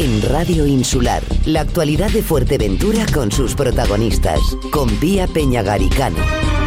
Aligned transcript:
en 0.00 0.22
Radio 0.22 0.66
Insular. 0.66 1.22
La 1.44 1.60
actualidad 1.60 2.10
de 2.10 2.22
Fuerteventura 2.22 3.04
con 3.12 3.30
sus 3.30 3.54
protagonistas. 3.54 4.40
Con 4.70 4.88
Pía 4.96 5.26
Peñagaricano. 5.26 6.59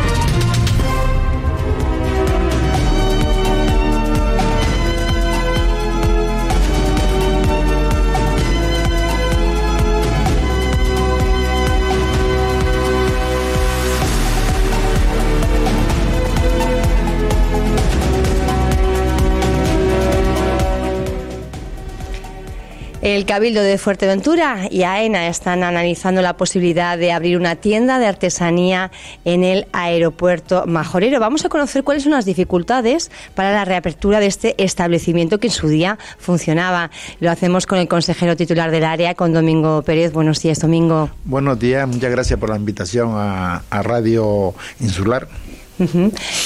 El 23.04 23.26
Cabildo 23.26 23.62
de 23.62 23.78
Fuerteventura 23.78 24.70
y 24.72 24.84
AENA 24.84 25.28
están 25.28 25.62
analizando 25.64 26.22
la 26.22 26.38
posibilidad 26.38 26.98
de 26.98 27.12
abrir 27.12 27.36
una 27.36 27.58
tienda 27.58 28.00
de 28.00 28.08
artesanía 28.08 28.92
en 29.26 29.44
el 29.44 29.68
aeropuerto 29.74 30.64
Majorero. 30.68 31.20
Vamos 31.20 31.44
a 31.44 31.50
conocer 31.50 31.84
cuáles 31.84 32.04
son 32.04 32.14
las 32.14 32.24
dificultades 32.24 33.12
para 33.36 33.52
la 33.52 33.66
reapertura 33.66 34.22
de 34.22 34.28
este 34.28 34.56
establecimiento 34.64 35.38
que 35.38 35.48
en 35.48 35.54
su 35.54 35.68
día 35.68 36.00
funcionaba. 36.18 36.92
Lo 37.20 37.30
hacemos 37.30 37.66
con 37.66 37.78
el 37.78 37.90
consejero 37.90 38.38
titular 38.38 38.72
del 38.72 38.86
área, 38.86 39.16
con 39.16 39.34
Domingo 39.34 39.82
Pérez. 39.82 40.14
Buenos 40.14 40.42
días, 40.42 40.62
Domingo. 40.62 41.10
Buenos 41.26 41.60
días, 41.60 41.86
muchas 41.86 42.10
gracias 42.10 42.40
por 42.40 42.52
la 42.52 42.56
invitación 42.56 43.12
a, 43.16 43.64
a 43.70 43.84
Radio 43.84 44.56
Insular. 44.80 45.28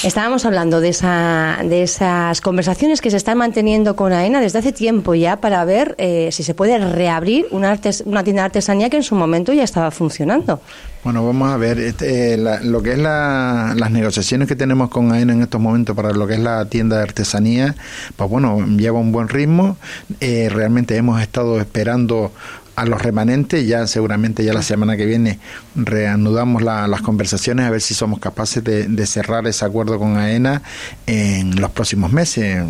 Estábamos 0.04 0.44
hablando 0.44 0.80
de, 0.80 0.88
esa, 0.88 1.58
de 1.62 1.82
esas 1.82 2.40
conversaciones 2.40 3.00
que 3.00 3.10
se 3.10 3.16
están 3.16 3.38
manteniendo 3.38 3.94
con 3.94 4.12
AENA 4.12 4.40
desde 4.40 4.60
hace 4.60 4.72
tiempo 4.72 5.14
ya 5.14 5.40
para 5.40 5.64
ver 5.64 5.94
eh, 5.98 6.30
si 6.32 6.42
se 6.42 6.54
puede 6.54 6.78
reabrir 6.78 7.46
una, 7.50 7.78
una 8.04 8.24
tienda 8.24 8.42
de 8.42 8.46
artesanía 8.46 8.90
que 8.90 8.96
en 8.96 9.02
su 9.02 9.14
momento 9.14 9.52
ya 9.52 9.64
estaba 9.64 9.90
funcionando. 9.90 10.60
Bueno, 11.04 11.24
vamos 11.24 11.50
a 11.50 11.56
ver 11.56 11.78
este, 11.78 12.34
eh, 12.34 12.36
lo 12.36 12.82
que 12.82 12.92
es 12.92 12.98
las 12.98 13.90
negociaciones 13.90 14.48
que 14.48 14.56
tenemos 14.56 14.90
con 14.90 15.12
AENA 15.12 15.32
en 15.32 15.42
estos 15.42 15.60
momentos 15.60 15.94
para 15.94 16.10
lo 16.12 16.26
que 16.26 16.34
es 16.34 16.40
la 16.40 16.64
tienda 16.66 16.96
de 16.96 17.02
artesanía, 17.02 17.76
pues 18.16 18.28
bueno, 18.28 18.66
lleva 18.76 18.98
un 18.98 19.12
buen 19.12 19.28
ritmo. 19.28 19.76
Eh, 20.20 20.48
realmente 20.52 20.96
hemos 20.96 21.22
estado 21.22 21.60
esperando 21.60 22.32
a 22.78 22.84
los 22.84 23.02
remanentes, 23.02 23.66
ya 23.66 23.88
seguramente 23.88 24.44
ya 24.44 24.52
la 24.52 24.62
semana 24.62 24.96
que 24.96 25.04
viene 25.04 25.40
reanudamos 25.74 26.62
las 26.62 27.00
conversaciones 27.02 27.66
a 27.66 27.70
ver 27.70 27.80
si 27.80 27.92
somos 27.92 28.20
capaces 28.20 28.62
de, 28.62 29.06
cerrar 29.06 29.46
ese 29.48 29.64
acuerdo 29.64 29.98
con 29.98 30.16
AENA 30.16 30.62
en 31.06 31.60
los 31.60 31.72
próximos 31.72 32.12
meses, 32.12 32.64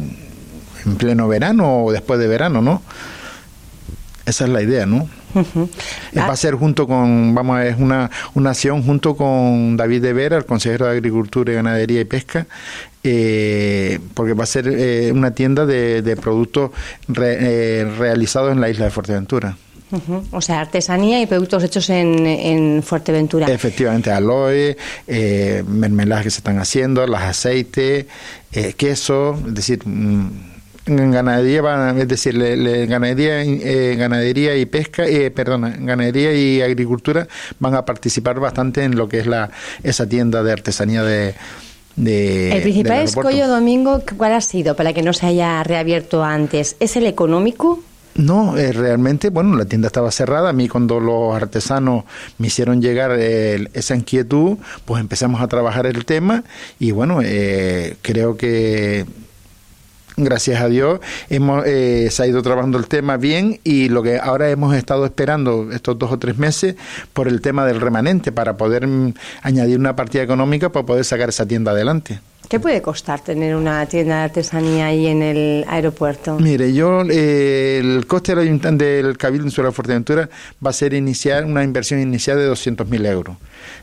en 0.86 0.96
pleno 0.96 1.28
verano 1.28 1.84
o 1.84 1.92
después 1.92 2.18
de 2.18 2.26
verano, 2.26 2.62
¿no? 2.62 2.82
Esa 4.24 4.44
es 4.44 4.50
la 4.50 4.62
idea, 4.62 4.86
¿no? 4.86 5.08
Va 6.16 6.32
a 6.32 6.36
ser 6.36 6.54
junto 6.54 6.86
con, 6.86 7.34
vamos 7.34 7.58
a 7.58 7.66
es 7.66 7.78
una, 7.78 8.10
una 8.32 8.50
acción 8.50 8.82
junto 8.82 9.14
con 9.14 9.76
David 9.76 10.02
de 10.02 10.12
Vera, 10.14 10.38
el 10.38 10.46
consejero 10.46 10.86
de 10.86 10.92
Agricultura 10.92 11.52
y 11.52 11.56
Ganadería 11.56 12.00
y 12.00 12.04
Pesca, 12.04 12.46
eh, 13.04 14.00
porque 14.14 14.32
va 14.32 14.44
a 14.44 14.46
ser 14.46 14.68
eh, 14.68 15.12
una 15.12 15.32
tienda 15.32 15.66
de, 15.66 16.18
productos 16.20 16.70
eh, 17.14 17.90
realizados 17.98 18.52
en 18.52 18.62
la 18.62 18.70
isla 18.70 18.86
de 18.86 18.90
Fuerteventura. 18.90 19.56
O 20.32 20.40
sea, 20.40 20.60
artesanía 20.60 21.20
y 21.20 21.26
productos 21.26 21.64
hechos 21.64 21.88
en, 21.90 22.82
Fuerteventura. 22.82 23.46
Efectivamente, 23.46 24.10
aloe, 24.10 24.76
eh, 25.06 25.62
mermeladas 25.66 26.24
que 26.24 26.30
se 26.30 26.38
están 26.38 26.58
haciendo, 26.58 27.06
los 27.06 27.20
aceites, 27.20 28.06
eh, 28.52 28.74
queso, 28.76 29.38
es 29.46 29.54
decir, 29.54 29.80
mm, 29.84 30.48
en 30.88 31.10
ganadería 31.10 31.62
van, 31.62 31.98
es 31.98 32.08
decir, 32.08 32.38
ganadería, 32.88 33.42
eh, 33.42 33.96
ganadería 33.96 34.56
y 34.56 34.66
pesca, 34.66 35.06
eh, 35.06 35.30
perdona, 35.30 35.74
ganadería 35.78 36.32
y 36.32 36.62
agricultura 36.62 37.28
van 37.58 37.74
a 37.74 37.84
participar 37.84 38.40
bastante 38.40 38.84
en 38.84 38.96
lo 38.96 39.08
que 39.08 39.20
es 39.20 39.26
la 39.26 39.50
esa 39.82 40.08
tienda 40.08 40.42
de 40.42 40.52
artesanía 40.52 41.02
de 41.02 41.34
de, 41.96 42.52
el 42.52 42.62
principal 42.62 43.00
escollo 43.00 43.48
domingo, 43.48 44.02
¿cuál 44.16 44.32
ha 44.32 44.40
sido 44.40 44.76
para 44.76 44.92
que 44.92 45.02
no 45.02 45.12
se 45.12 45.26
haya 45.26 45.64
reabierto 45.64 46.22
antes? 46.22 46.76
¿Es 46.78 46.96
el 46.96 47.06
económico? 47.06 47.82
No, 48.18 48.58
eh, 48.58 48.72
realmente, 48.72 49.30
bueno, 49.30 49.56
la 49.56 49.64
tienda 49.64 49.86
estaba 49.86 50.10
cerrada. 50.10 50.48
A 50.48 50.52
mí 50.52 50.68
cuando 50.68 50.98
los 50.98 51.36
artesanos 51.36 52.04
me 52.38 52.48
hicieron 52.48 52.82
llegar 52.82 53.12
esa 53.12 53.94
inquietud, 53.94 54.58
pues 54.84 55.00
empezamos 55.00 55.40
a 55.40 55.46
trabajar 55.46 55.86
el 55.86 56.04
tema 56.04 56.42
y 56.80 56.90
bueno, 56.90 57.20
eh, 57.22 57.96
creo 58.02 58.36
que 58.36 59.06
gracias 60.16 60.60
a 60.60 60.68
Dios 60.68 60.98
hemos, 61.30 61.64
eh, 61.64 62.08
se 62.10 62.24
ha 62.24 62.26
ido 62.26 62.42
trabajando 62.42 62.76
el 62.76 62.88
tema 62.88 63.16
bien 63.18 63.60
y 63.62 63.88
lo 63.88 64.02
que 64.02 64.18
ahora 64.18 64.50
hemos 64.50 64.74
estado 64.74 65.04
esperando 65.04 65.70
estos 65.70 65.96
dos 65.96 66.10
o 66.10 66.18
tres 66.18 66.38
meses 66.38 66.74
por 67.12 67.28
el 67.28 67.40
tema 67.40 67.64
del 67.66 67.80
remanente 67.80 68.32
para 68.32 68.56
poder 68.56 68.88
mm, 68.88 69.14
añadir 69.42 69.78
una 69.78 69.94
partida 69.94 70.24
económica 70.24 70.72
para 70.72 70.84
poder 70.84 71.04
sacar 71.04 71.28
esa 71.28 71.46
tienda 71.46 71.70
adelante. 71.70 72.18
¿Qué 72.48 72.58
puede 72.58 72.80
costar 72.80 73.20
tener 73.20 73.54
una 73.54 73.84
tienda 73.84 74.16
de 74.16 74.22
artesanía 74.22 74.86
ahí 74.86 75.06
en 75.06 75.22
el 75.22 75.66
aeropuerto? 75.68 76.38
Mire, 76.38 76.72
yo 76.72 77.02
eh, 77.02 77.78
el 77.78 78.06
coste 78.06 78.34
del, 78.34 79.18
Cabildo 79.18 79.44
Insular 79.44 79.70
Fuerteventura 79.70 80.30
va 80.64 80.70
a 80.70 80.72
ser 80.72 80.94
iniciar 80.94 81.44
una 81.44 81.62
inversión 81.62 82.00
inicial 82.00 82.38
de 82.38 82.50
200.000 82.50 83.06
euros. 83.06 83.36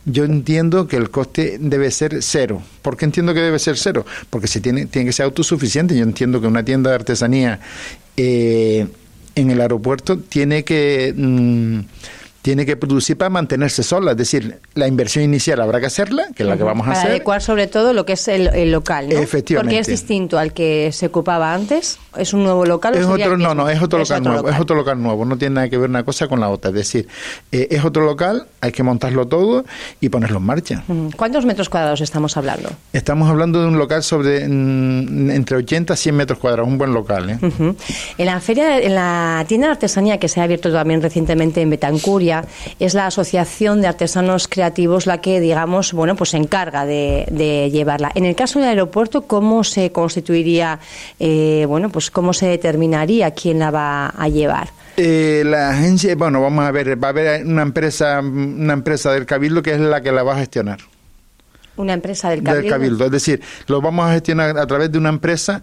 Yo 0.05 0.23
entiendo 0.23 0.87
que 0.87 0.97
el 0.97 1.11
coste 1.11 1.57
debe 1.59 1.91
ser 1.91 2.23
cero. 2.23 2.63
¿Por 2.81 2.97
qué 2.97 3.05
entiendo 3.05 3.35
que 3.35 3.41
debe 3.41 3.59
ser 3.59 3.77
cero? 3.77 4.03
Porque 4.31 4.47
se 4.47 4.61
tiene, 4.61 4.87
tiene 4.87 5.05
que 5.05 5.13
ser 5.13 5.25
autosuficiente. 5.25 5.95
Yo 5.95 6.03
entiendo 6.03 6.41
que 6.41 6.47
una 6.47 6.65
tienda 6.65 6.89
de 6.89 6.95
artesanía 6.95 7.59
eh, 8.17 8.87
en 9.35 9.51
el 9.51 9.61
aeropuerto 9.61 10.17
tiene 10.17 10.63
que... 10.63 11.13
Mm, 11.15 11.81
tiene 12.45 12.63
que 12.63 12.77
producir 12.77 13.17
para 13.17 13.31
mantenerse 13.31 13.81
sola. 13.81 14.11
Es 14.11 14.17
decir, 14.17 14.59
la 14.75 14.87
inversión 14.87 15.23
inicial 15.23 15.59
habrá 15.61 15.79
que 15.79 15.87
hacerla, 15.87 16.27
que 16.35 16.43
es 16.43 16.49
la 16.49 16.55
que 16.55 16.61
vamos 16.61 16.87
a 16.87 16.91
hacer. 16.91 17.09
adecuar 17.09 17.41
sobre 17.41 17.65
todo 17.65 17.91
lo 17.91 18.05
que 18.05 18.13
es 18.13 18.27
el, 18.27 18.71
local, 18.71 19.09
¿no? 19.09 19.17
Efectivamente. 19.17 19.75
Porque 19.75 19.79
es 19.79 19.87
distinto 19.87 20.37
al 20.37 20.53
que 20.53 20.91
se 20.91 21.07
ocupaba 21.07 21.55
antes. 21.55 21.97
¿Es 22.15 22.33
un 22.33 22.43
nuevo 22.43 22.63
local? 22.63 22.93
Es 22.93 23.07
otro, 23.07 23.35
no, 23.35 23.55
no, 23.55 23.67
es 23.67 23.81
otro 23.81 23.97
local 23.97 24.21
nuevo. 24.21 24.47
Es 24.47 24.59
otro 24.59 24.75
local 24.75 25.01
nuevo. 25.01 25.25
No 25.25 25.39
tiene 25.39 25.55
nada 25.55 25.69
que 25.69 25.79
ver 25.79 25.89
una 25.89 26.03
cosa 26.03 26.27
con 26.27 26.39
la 26.39 26.49
otra. 26.49 26.69
Es 26.69 26.75
decir, 26.75 27.07
eh, 27.51 27.67
es 27.71 27.83
otro 27.83 28.05
local, 28.05 28.45
hay 28.61 28.71
que 28.71 28.83
montarlo 28.83 29.27
todo 29.27 29.65
y 29.99 30.09
ponerlo 30.09 30.37
en 30.37 30.43
marcha. 30.43 30.83
¿Cuántos 31.17 31.47
metros 31.47 31.67
cuadrados 31.67 32.01
estamos 32.01 32.37
hablando? 32.37 32.69
Estamos 32.93 33.27
hablando 33.27 33.59
de 33.59 33.69
un 33.69 33.79
local 33.79 34.03
sobre 34.03 34.47
mm, 34.47 35.31
entre 35.31 35.57
80 35.57 35.95
y 35.95 35.97
100 35.97 36.15
metros 36.15 36.37
cuadrados, 36.37 36.67
un 36.69 36.77
buen 36.77 36.93
local. 36.93 37.27
¿eh? 37.27 37.39
En 38.19 38.25
la 38.27 38.39
feria, 38.39 38.77
en 38.77 38.93
la 38.93 39.43
tienda 39.47 39.65
de 39.65 39.71
artesanía 39.73 40.19
que 40.19 40.27
se 40.27 40.41
ha 40.41 40.43
abierto 40.43 40.71
también 40.71 41.01
recientemente 41.01 41.59
en 41.61 41.71
Betancuria, 41.71 42.34
es 42.79 42.93
la 42.93 43.07
Asociación 43.07 43.81
de 43.81 43.87
Artesanos 43.87 44.47
Creativos 44.47 45.05
la 45.05 45.21
que, 45.21 45.39
digamos, 45.39 45.93
bueno, 45.93 46.15
pues 46.15 46.31
se 46.31 46.37
encarga 46.37 46.85
de, 46.85 47.69
llevarla. 47.71 48.11
En 48.15 48.25
el 48.25 48.35
caso 48.35 48.59
del 48.59 48.69
aeropuerto, 48.69 49.23
¿cómo 49.23 49.63
se 49.63 49.91
constituiría, 49.91 50.79
eh, 51.19 51.65
bueno, 51.67 51.89
pues 51.89 52.11
cómo 52.11 52.33
se 52.33 52.47
determinaría 52.47 53.31
quién 53.31 53.59
la 53.59 53.71
va 53.71 54.07
a 54.07 54.27
llevar? 54.29 54.69
Eh, 54.97 55.43
la 55.45 55.71
agencia, 55.71 56.15
bueno, 56.15 56.41
vamos 56.41 56.63
a 56.63 56.71
ver, 56.71 57.01
va 57.01 57.09
a 57.09 57.11
haber 57.11 57.45
una 57.45 57.63
empresa, 57.63 58.21
una 58.21 58.73
empresa 58.73 59.11
del 59.11 59.25
Cabildo 59.25 59.61
que 59.61 59.73
es 59.73 59.79
la 59.79 60.01
que 60.01 60.11
la 60.11 60.23
va 60.23 60.35
a 60.35 60.37
gestionar. 60.37 60.79
Una 61.77 61.93
empresa 61.93 62.29
del 62.29 62.41
Cabildo. 62.41 62.61
Del 62.61 62.71
Cabildo, 62.71 63.05
es 63.05 63.11
decir, 63.11 63.41
lo 63.67 63.81
vamos 63.81 64.07
a 64.07 64.13
gestionar 64.13 64.57
a 64.57 64.65
través 64.65 64.89
de 64.91 64.97
una 64.97 65.09
empresa 65.09 65.61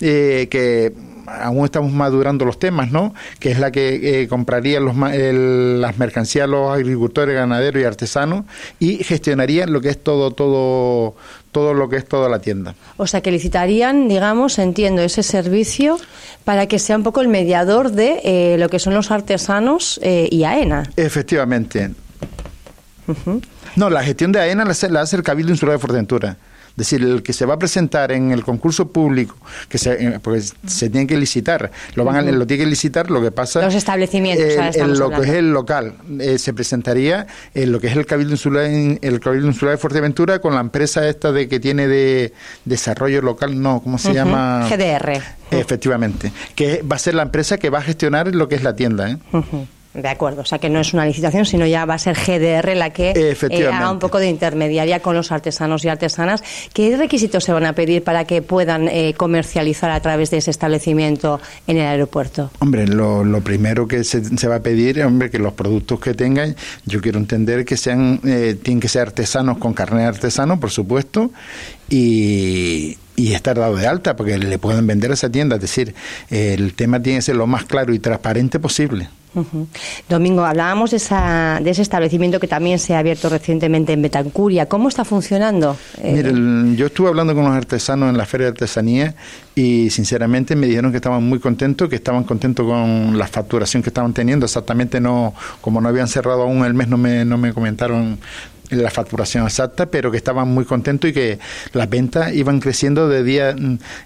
eh, 0.00 0.48
que 0.50 0.94
aún 1.38 1.64
estamos 1.64 1.92
madurando 1.92 2.44
los 2.44 2.58
temas, 2.58 2.90
¿no? 2.90 3.14
Que 3.38 3.50
es 3.50 3.58
la 3.58 3.70
que 3.70 4.22
eh, 4.22 4.28
compraría 4.28 4.80
los, 4.80 4.96
las 4.96 5.98
mercancías 5.98 6.44
a 6.44 6.46
los 6.46 6.72
agricultores, 6.72 7.34
ganaderos 7.34 7.82
y 7.82 7.84
artesanos 7.84 8.44
y 8.78 9.04
gestionaría 9.04 9.66
lo 9.66 9.80
que 9.80 9.90
es 9.90 10.02
todo, 10.02 10.30
todo, 10.32 11.14
todo 11.52 11.74
lo 11.74 11.88
que 11.88 11.96
es 11.96 12.06
toda 12.06 12.28
la 12.28 12.40
tienda. 12.40 12.74
O 12.96 13.06
sea, 13.06 13.20
que 13.20 13.30
licitarían, 13.30 14.08
digamos, 14.08 14.58
entiendo, 14.58 15.02
ese 15.02 15.22
servicio 15.22 15.98
para 16.44 16.66
que 16.66 16.78
sea 16.78 16.96
un 16.96 17.02
poco 17.02 17.20
el 17.20 17.28
mediador 17.28 17.92
de 17.92 18.20
eh, 18.24 18.56
lo 18.58 18.68
que 18.68 18.78
son 18.78 18.94
los 18.94 19.10
artesanos 19.10 20.00
eh, 20.02 20.28
y 20.30 20.44
AENA. 20.44 20.90
Efectivamente. 20.96 21.90
No, 23.76 23.90
la 23.90 24.02
gestión 24.02 24.32
de 24.32 24.40
AENA 24.40 24.64
la 24.64 25.00
hace, 25.00 25.16
el 25.16 25.22
Cabildo 25.22 25.52
Insular 25.52 25.74
de 25.74 25.78
Fuerteventura. 25.78 26.36
Es 26.80 26.90
decir, 26.90 27.06
el 27.06 27.22
que 27.22 27.34
se 27.34 27.44
va 27.44 27.54
a 27.54 27.58
presentar 27.58 28.10
en 28.10 28.32
el 28.32 28.42
concurso 28.42 28.90
público, 28.90 29.36
que 29.68 29.76
se, 29.76 29.92
eh, 29.92 30.18
pues, 30.22 30.54
se 30.66 30.88
tiene 30.88 31.06
que 31.06 31.18
licitar, 31.18 31.70
lo 31.94 32.06
van 32.06 32.16
a, 32.16 32.22
lo 32.22 32.46
tiene 32.46 32.64
que 32.64 32.70
licitar, 32.70 33.10
lo 33.10 33.20
que 33.20 33.30
pasa... 33.30 33.60
Los 33.60 33.74
establecimientos. 33.74 34.76
en 34.76 34.98
lo 34.98 35.10
que 35.10 35.20
es 35.20 35.28
el 35.28 35.52
local, 35.52 35.96
eh, 36.18 36.38
se 36.38 36.54
presentaría 36.54 37.26
en 37.54 37.70
lo 37.70 37.80
que 37.80 37.88
es 37.88 37.96
el 37.96 38.06
Cabildo 38.06 38.32
Insular, 38.32 38.64
el 38.64 39.20
Cabildo 39.20 39.48
Insular 39.48 39.74
de 39.74 39.78
Fuerteventura 39.78 40.38
con 40.38 40.54
la 40.54 40.60
empresa 40.62 41.06
esta 41.06 41.32
de 41.32 41.48
que 41.48 41.60
tiene 41.60 41.86
de 41.86 42.32
desarrollo 42.64 43.20
local, 43.20 43.60
no, 43.60 43.82
¿cómo 43.82 43.98
se 43.98 44.14
llama? 44.14 44.66
GDR. 44.70 45.20
Efectivamente, 45.50 46.32
que 46.54 46.82
va 46.82 46.96
a 46.96 46.98
ser 46.98 47.14
la 47.14 47.22
empresa 47.22 47.58
que 47.58 47.68
va 47.68 47.80
a 47.80 47.82
gestionar 47.82 48.34
lo 48.34 48.48
que 48.48 48.54
es 48.54 48.62
la 48.62 48.74
tienda. 48.74 49.10
¿eh? 49.10 49.18
De 49.92 50.08
acuerdo, 50.08 50.42
o 50.42 50.44
sea 50.44 50.60
que 50.60 50.70
no 50.70 50.78
es 50.78 50.94
una 50.94 51.04
licitación, 51.04 51.44
sino 51.44 51.66
ya 51.66 51.84
va 51.84 51.94
a 51.94 51.98
ser 51.98 52.16
GDR 52.16 52.76
la 52.76 52.90
que 52.90 53.10
eh, 53.10 53.66
haga 53.66 53.90
un 53.90 53.98
poco 53.98 54.20
de 54.20 54.28
intermediaria 54.28 55.00
con 55.00 55.16
los 55.16 55.32
artesanos 55.32 55.84
y 55.84 55.88
artesanas. 55.88 56.44
¿Qué 56.72 56.96
requisitos 56.96 57.42
se 57.42 57.52
van 57.52 57.66
a 57.66 57.72
pedir 57.72 58.04
para 58.04 58.24
que 58.24 58.40
puedan 58.40 58.86
eh, 58.86 59.14
comercializar 59.16 59.90
a 59.90 59.98
través 60.00 60.30
de 60.30 60.36
ese 60.36 60.52
establecimiento 60.52 61.40
en 61.66 61.78
el 61.78 61.86
aeropuerto? 61.86 62.52
Hombre, 62.60 62.86
lo, 62.86 63.40
primero 63.40 63.88
que 63.88 64.04
se, 64.04 64.20
va 64.46 64.56
a 64.56 64.62
pedir, 64.62 65.02
hombre, 65.02 65.28
que 65.28 65.40
los 65.40 65.54
productos 65.54 65.98
que 65.98 66.14
tengan, 66.14 66.54
yo 66.86 67.00
quiero 67.00 67.18
entender 67.18 67.64
que 67.64 67.76
sean, 67.76 68.20
eh, 68.24 68.56
tienen 68.62 68.78
que 68.78 68.88
ser 68.88 69.02
artesanos 69.02 69.58
con 69.58 69.74
carnet 69.74 70.06
artesano, 70.06 70.60
por 70.60 70.70
supuesto, 70.70 71.32
y, 71.88 72.96
y 73.20 73.34
estar 73.34 73.58
dado 73.58 73.76
de 73.76 73.86
alta, 73.86 74.16
porque 74.16 74.38
le 74.38 74.58
pueden 74.58 74.86
vender 74.86 75.10
esa 75.12 75.30
tienda. 75.30 75.56
Es 75.56 75.62
decir, 75.62 75.94
el 76.30 76.74
tema 76.74 77.00
tiene 77.02 77.18
que 77.18 77.22
ser 77.22 77.36
lo 77.36 77.46
más 77.46 77.64
claro 77.64 77.92
y 77.92 77.98
transparente 77.98 78.58
posible. 78.58 79.08
Domingo, 80.08 80.44
hablábamos 80.44 80.90
de, 80.90 80.96
esa, 80.96 81.60
de 81.62 81.70
ese 81.70 81.82
establecimiento 81.82 82.40
que 82.40 82.48
también 82.48 82.80
se 82.80 82.96
ha 82.96 82.98
abierto 82.98 83.28
recientemente 83.28 83.92
en 83.92 84.02
Betancuria. 84.02 84.66
¿Cómo 84.66 84.88
está 84.88 85.04
funcionando? 85.04 85.76
Eh, 85.98 86.14
Mire, 86.16 86.76
yo 86.76 86.86
estuve 86.86 87.08
hablando 87.08 87.32
con 87.34 87.44
los 87.44 87.54
artesanos 87.54 88.10
en 88.10 88.16
la 88.16 88.26
Feria 88.26 88.46
de 88.46 88.52
Artesanía 88.52 89.14
y 89.54 89.88
sinceramente 89.90 90.56
me 90.56 90.66
dijeron 90.66 90.90
que 90.90 90.96
estaban 90.96 91.22
muy 91.22 91.38
contentos, 91.38 91.88
que 91.88 91.96
estaban 91.96 92.24
contentos 92.24 92.66
con 92.66 93.16
la 93.16 93.28
facturación 93.28 93.84
que 93.84 93.90
estaban 93.90 94.12
teniendo. 94.12 94.46
Exactamente 94.46 95.00
no, 95.00 95.32
como 95.60 95.80
no 95.80 95.88
habían 95.88 96.08
cerrado 96.08 96.42
aún 96.42 96.64
el 96.64 96.74
mes, 96.74 96.88
no 96.88 96.96
me, 96.96 97.24
no 97.24 97.38
me 97.38 97.52
comentaron 97.52 98.18
la 98.70 98.90
facturación 98.90 99.44
exacta, 99.44 99.86
pero 99.86 100.10
que 100.10 100.16
estaban 100.16 100.48
muy 100.48 100.64
contentos 100.64 101.10
y 101.10 101.12
que 101.12 101.38
las 101.72 101.88
ventas 101.88 102.32
iban 102.34 102.60
creciendo 102.60 103.08
de 103.08 103.22
día, 103.22 103.54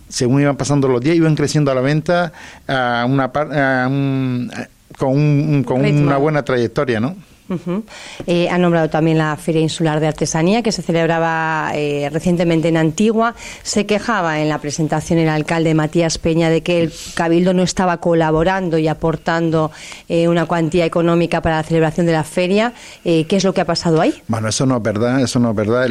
según 0.08 0.40
iban 0.40 0.56
pasando 0.56 0.88
los 0.88 1.00
días, 1.00 1.16
iban 1.16 1.34
creciendo 1.34 1.70
a 1.70 1.74
la 1.74 1.80
venta 1.80 2.32
a 2.66 3.06
una, 3.08 3.24
a 3.24 3.88
un, 3.88 4.50
con, 4.98 5.64
con 5.64 5.84
una 5.84 6.16
buena 6.16 6.44
trayectoria, 6.44 7.00
¿no? 7.00 7.16
Eh, 8.26 8.48
ha 8.48 8.56
nombrado 8.56 8.88
también 8.88 9.18
la 9.18 9.36
Feria 9.36 9.60
Insular 9.60 10.00
de 10.00 10.06
Artesanía 10.06 10.62
que 10.62 10.72
se 10.72 10.80
celebraba 10.80 11.72
eh, 11.74 12.08
recientemente 12.10 12.68
en 12.68 12.78
Antigua. 12.78 13.34
Se 13.62 13.84
quejaba 13.84 14.40
en 14.40 14.48
la 14.48 14.58
presentación 14.58 15.18
el 15.18 15.28
alcalde 15.28 15.74
Matías 15.74 16.16
Peña 16.18 16.48
de 16.48 16.62
que 16.62 16.82
el 16.82 16.92
Cabildo 17.14 17.52
no 17.52 17.62
estaba 17.62 17.98
colaborando 17.98 18.78
y 18.78 18.88
aportando 18.88 19.70
eh, 20.08 20.28
una 20.28 20.46
cuantía 20.46 20.86
económica 20.86 21.42
para 21.42 21.56
la 21.56 21.62
celebración 21.62 22.06
de 22.06 22.12
la 22.12 22.24
feria. 22.24 22.72
¿Qué 23.02 23.26
es 23.28 23.44
lo 23.44 23.52
que 23.52 23.60
ha 23.60 23.66
pasado 23.66 24.00
ahí? 24.00 24.22
Bueno, 24.28 24.48
eso 24.48 24.64
no 24.66 24.78
es 24.78 24.82
verdad, 24.82 25.20
eso 25.20 25.38
no 25.38 25.50
es 25.50 25.56
verdad. 25.56 25.88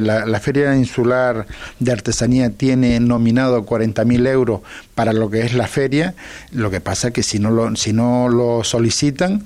la, 0.00 0.24
la, 0.24 0.40
Feria 0.40 0.74
Insular 0.74 1.46
de 1.78 1.92
Artesanía 1.92 2.50
tiene 2.50 2.98
nominado 3.00 3.64
40.000 3.64 4.28
euros 4.28 4.60
para 4.94 5.12
lo 5.12 5.30
que 5.30 5.42
es 5.42 5.54
la 5.54 5.66
feria. 5.66 6.14
Lo 6.52 6.70
que 6.70 6.80
pasa 6.80 7.08
es 7.08 7.14
que 7.14 7.22
si 7.22 7.38
no 7.38 7.50
lo, 7.50 7.74
si 7.76 7.92
no 7.92 8.28
lo 8.28 8.64
solicitan, 8.64 9.44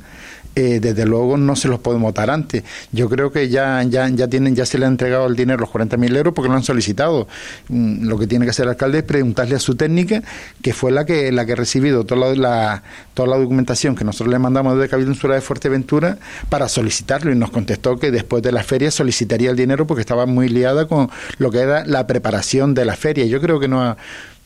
eh, 0.59 0.81
desde 0.81 1.07
luego 1.07 1.37
no 1.37 1.55
se 1.55 1.69
los 1.69 1.79
podemos 1.79 2.13
dar 2.13 2.31
antes. 2.31 2.65
Yo 2.91 3.09
creo 3.09 3.31
que 3.31 3.49
ya, 3.49 3.81
ya, 3.85 4.09
ya, 4.09 4.27
tienen, 4.27 4.57
ya 4.57 4.67
se 4.67 4.77
le 4.77 4.87
ha 4.87 4.89
entregado 4.89 5.29
el 5.29 5.37
dinero, 5.37 5.61
los 5.61 5.71
40.000 5.71 6.17
euros, 6.17 6.35
porque 6.35 6.49
lo 6.49 6.57
han 6.57 6.65
solicitado. 6.65 7.29
Mm, 7.69 8.09
lo 8.09 8.19
que 8.19 8.27
tiene 8.27 8.45
que 8.45 8.51
hacer 8.51 8.65
el 8.65 8.71
alcalde 8.71 8.99
es 8.99 9.05
preguntarle 9.05 9.55
a 9.55 9.61
su 9.61 9.77
técnica, 9.77 10.21
que 10.61 10.73
fue 10.73 10.91
la 10.91 11.05
que, 11.05 11.31
la 11.31 11.47
que 11.47 11.53
ha 11.53 11.57
recibido 11.57 12.05
toda 12.05 12.35
la, 12.35 12.83
toda 13.15 13.29
la 13.29 13.37
documentación 13.37 13.95
que 13.95 14.05
nosotros 14.05 14.33
le 14.33 14.39
mandamos 14.41 14.75
desde 14.75 14.89
Cabildo 14.89 15.13
Insular 15.13 15.37
de 15.37 15.43
Fuerteventura 15.43 16.19
para 16.49 16.69
solicitarlo 16.69 17.31
y 17.31 17.37
nos 17.37 17.51
contestó 17.51 17.97
que 17.97 18.11
después 18.11 18.43
de 18.43 18.51
la 18.51 18.65
feria 18.65 18.91
solicitaría 18.91 19.51
el 19.51 19.57
dinero 19.57 19.87
porque 19.87 20.01
estaba 20.01 20.27
muy 20.27 20.49
liada 20.49 20.89
con 20.89 21.09
lo 21.39 21.53
que 21.53 21.61
era 21.61 21.87
la 21.87 22.09
preparación 22.09 22.75
de 22.75 22.85
la 22.85 22.97
feria. 22.97 23.27
Yo 23.27 23.41
creo 23.41 23.61
que 23.61 23.69
no 23.69 23.83
ha, 23.83 23.97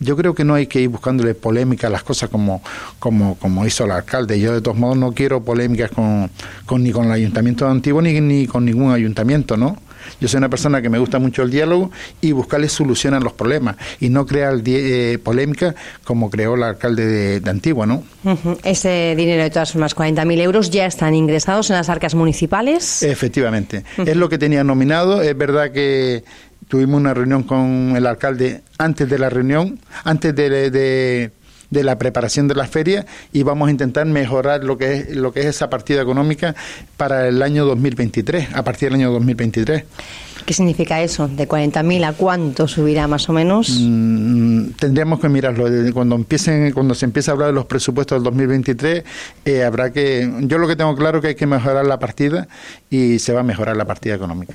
yo 0.03 0.17
creo 0.17 0.35
que 0.35 0.45
no 0.45 0.55
hay 0.55 0.67
que 0.67 0.81
ir 0.81 0.89
buscándole 0.89 1.35
polémica 1.35 1.87
a 1.87 1.91
las 1.91 2.03
cosas 2.03 2.29
como, 2.29 2.63
como, 2.99 3.37
como 3.37 3.67
hizo 3.67 3.85
el 3.85 3.93
alcalde. 3.93 4.39
Yo 4.41 4.53
de 4.53 4.61
todos 4.61 4.77
modos 4.77 4.97
no 4.97 5.13
quiero 5.13 5.43
polémicas 5.43 5.91
con, 5.91 6.31
con 6.67 6.83
ni 6.83 6.93
con 6.93 7.07
el 7.07 7.13
ayuntamiento 7.13 7.69
antiguo 7.69 8.03
ni, 8.03 8.21
ni 8.21 8.47
con 8.47 8.65
ningún 8.65 8.93
ayuntamiento, 8.93 9.57
¿no? 9.57 9.77
Yo 10.21 10.29
soy 10.29 10.39
una 10.39 10.49
persona 10.49 10.83
que 10.83 10.89
me 10.89 10.99
gusta 10.99 11.19
mucho 11.19 11.43
el 11.43 11.51
diálogo 11.51 11.91
y 12.21 12.33
buscarle 12.33 12.69
soluciones 12.69 13.21
a 13.21 13.25
los 13.25 13.33
problemas 13.33 13.77
y 14.01 14.09
no 14.09 14.27
crear 14.27 14.61
eh, 14.65 15.19
polémica 15.23 15.75
como 16.05 16.31
creó 16.31 16.55
el 16.55 16.63
alcalde 16.63 17.41
de, 17.41 17.51
Antigua, 17.51 17.87
¿no? 17.87 18.03
Ese 18.65 19.15
dinero, 19.17 19.43
de 19.43 19.51
todas 19.51 19.73
formas, 19.73 19.95
40.000 19.95 20.41
euros, 20.41 20.71
ya 20.71 20.87
están 20.87 21.15
ingresados 21.15 21.69
en 21.71 21.77
las 21.77 21.89
arcas 21.89 22.15
municipales. 22.15 23.03
Efectivamente. 23.03 23.85
Es 23.99 24.17
lo 24.17 24.29
que 24.29 24.39
tenía 24.39 24.65
nominado. 24.65 25.21
Es 25.21 25.37
verdad 25.37 25.71
que 25.71 26.25
tuvimos 26.69 27.01
una 27.01 27.15
reunión 27.15 27.43
con 27.43 27.95
el 27.97 28.07
alcalde 28.07 28.63
antes 28.79 29.09
de 29.09 29.19
la 29.19 29.31
reunión, 29.31 29.79
antes 30.05 30.35
de, 30.35 30.71
de, 30.71 31.83
la 31.83 31.99
preparación 31.99 32.49
de 32.49 32.55
la 32.55 32.67
feria 32.67 33.07
y 33.33 33.43
vamos 33.43 33.69
a 33.69 33.71
intentar 33.71 34.05
mejorar 34.07 34.63
lo 34.63 34.77
que 34.77 34.93
es 34.95 35.17
lo 35.17 35.33
que 35.33 35.41
es 35.41 35.47
esa 35.47 35.71
partida 35.71 36.03
económica 36.03 36.55
para 36.97 37.29
el 37.29 37.43
año 37.43 37.65
2023, 37.65 38.55
a 38.55 38.63
partir 38.63 38.91
del 38.91 39.01
año 39.01 39.13
2023. 39.13 39.85
¿Qué 40.45 40.55
significa 40.55 41.01
eso? 41.01 41.29
¿De 41.29 41.49
40.000 41.49 42.05
a 42.05 42.13
cuánto 42.15 42.67
subirá 42.67 43.07
más 43.07 43.29
o 43.29 43.33
menos? 43.33 43.79
Mm, 43.81 44.71
tendríamos 44.79 45.21
que 45.21 45.29
mirarlo. 45.29 45.67
Cuando 45.93 46.17
empiecen, 46.17 46.73
cuando 46.73 46.95
se 46.95 47.05
empiece 47.05 47.31
a 47.31 47.35
hablar 47.35 47.49
de 47.49 47.55
los 47.55 47.67
presupuestos 47.67 48.17
del 48.17 48.25
2023, 48.25 49.05
eh, 49.45 49.63
habrá 49.63 49.93
que. 49.93 50.31
Yo 50.43 50.59
lo 50.59 50.67
que 50.67 50.77
tengo 50.77 50.95
claro 50.97 51.19
es 51.19 51.23
que 51.23 51.29
hay 51.29 51.35
que 51.35 51.47
mejorar 51.47 51.87
la 51.87 51.99
partida 51.99 52.49
y 52.91 53.19
se 53.19 53.33
va 53.33 53.41
a 53.41 53.45
mejorar 53.45 53.77
la 53.77 53.85
partida 53.85 54.15
económica. 54.15 54.55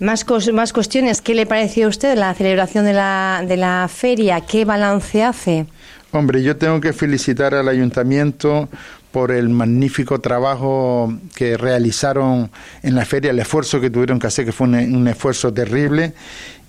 Más, 0.00 0.24
más 0.54 0.72
cuestiones. 0.72 1.20
¿Qué 1.20 1.34
le 1.34 1.44
pareció 1.44 1.86
a 1.86 1.88
usted 1.90 2.16
la 2.16 2.32
celebración 2.32 2.86
de 2.86 2.94
la, 2.94 3.44
de 3.46 3.58
la 3.58 3.86
feria? 3.92 4.40
¿Qué 4.40 4.64
balance 4.64 5.22
hace? 5.22 5.66
Hombre, 6.10 6.42
yo 6.42 6.56
tengo 6.56 6.80
que 6.80 6.94
felicitar 6.94 7.54
al 7.54 7.68
ayuntamiento 7.68 8.70
por 9.12 9.30
el 9.30 9.50
magnífico 9.50 10.18
trabajo 10.20 11.12
que 11.34 11.58
realizaron 11.58 12.50
en 12.82 12.94
la 12.94 13.04
feria, 13.04 13.30
el 13.30 13.38
esfuerzo 13.40 13.78
que 13.80 13.90
tuvieron 13.90 14.18
que 14.18 14.26
hacer, 14.26 14.46
que 14.46 14.52
fue 14.52 14.68
un, 14.68 15.06
esfuerzo 15.06 15.52
terrible. 15.52 16.14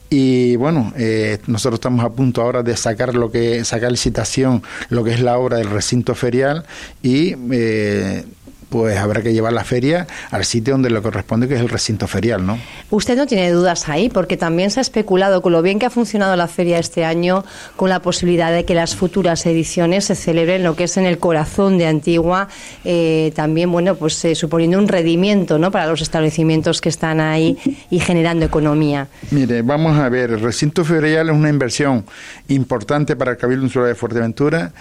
Y 0.09 0.57
bueno, 0.57 0.91
eh, 0.97 1.39
nosotros 1.47 1.77
estamos 1.77 2.03
a 2.03 2.09
punto 2.09 2.41
ahora 2.41 2.63
de 2.63 2.75
sacar 2.75 3.15
lo 3.15 3.31
que 3.31 3.63
sacar 3.63 3.91
licitación, 3.91 4.61
lo 4.89 5.05
que 5.05 5.13
es 5.13 5.21
la 5.21 5.37
obra 5.37 5.57
del 5.57 5.69
recinto 5.69 6.15
ferial 6.15 6.65
y 7.01 7.33
eh, 7.51 8.25
pues 8.71 8.97
habrá 8.97 9.21
que 9.21 9.33
llevar 9.33 9.51
la 9.51 9.65
feria 9.65 10.07
al 10.31 10.45
sitio 10.45 10.73
donde 10.73 10.89
le 10.89 11.01
corresponde, 11.01 11.49
que 11.49 11.55
es 11.55 11.59
el 11.59 11.67
recinto 11.67 12.07
ferial, 12.07 12.45
¿no? 12.45 12.57
Usted 12.89 13.17
no 13.17 13.27
tiene 13.27 13.51
dudas 13.51 13.89
ahí, 13.89 14.07
porque 14.07 14.37
también 14.37 14.71
se 14.71 14.79
ha 14.79 14.81
especulado 14.81 15.41
con 15.41 15.51
lo 15.51 15.61
bien 15.61 15.77
que 15.77 15.85
ha 15.85 15.89
funcionado 15.89 16.37
la 16.37 16.47
feria 16.47 16.79
este 16.79 17.03
año, 17.03 17.43
con 17.75 17.89
la 17.89 18.01
posibilidad 18.01 18.49
de 18.53 18.63
que 18.63 18.73
las 18.73 18.95
futuras 18.95 19.45
ediciones 19.45 20.05
se 20.05 20.15
celebren 20.15 20.63
lo 20.63 20.77
que 20.77 20.85
es 20.85 20.95
en 20.95 21.05
el 21.05 21.17
corazón 21.17 21.77
de 21.77 21.85
Antigua, 21.85 22.47
eh, 22.85 23.33
también, 23.35 23.69
bueno, 23.73 23.95
pues 23.95 24.23
eh, 24.23 24.35
suponiendo 24.35 24.77
un 24.77 24.87
redimiento, 24.87 25.59
¿no?, 25.59 25.69
para 25.69 25.87
los 25.87 26.01
establecimientos 26.01 26.79
que 26.79 26.87
están 26.87 27.19
ahí 27.19 27.57
y 27.89 27.99
generando 27.99 28.45
economía. 28.45 29.09
Mire, 29.31 29.63
vamos 29.63 29.99
a 29.99 30.07
ver, 30.07 30.31
el 30.31 30.39
recinto 30.39 30.85
ferial 30.85 31.27
es 31.27 31.35
una 31.35 31.49
inversión 31.49 32.05
importante 32.47 33.17
para 33.17 33.31
el 33.31 33.37
Cabildo 33.37 33.65
Insular 33.65 33.89
de 33.89 33.95
Fuerteventura. 33.95 34.71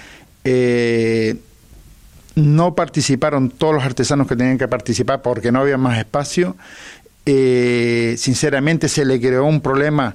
Eh, 0.45 1.35
no 2.35 2.75
participaron 2.75 3.51
todos 3.51 3.75
los 3.75 3.85
artesanos 3.85 4.27
que 4.27 4.37
tenían 4.37 4.59
que 4.59 4.69
participar 4.69 5.23
porque 5.23 5.53
no 5.53 5.61
había 5.61 5.77
más 5.77 5.99
espacio. 5.99 6.57
Eh, 7.27 8.15
sinceramente 8.19 8.89
se 8.89 9.05
le 9.05 9.21
creó 9.21 9.45
un 9.45 9.61
problema 9.61 10.15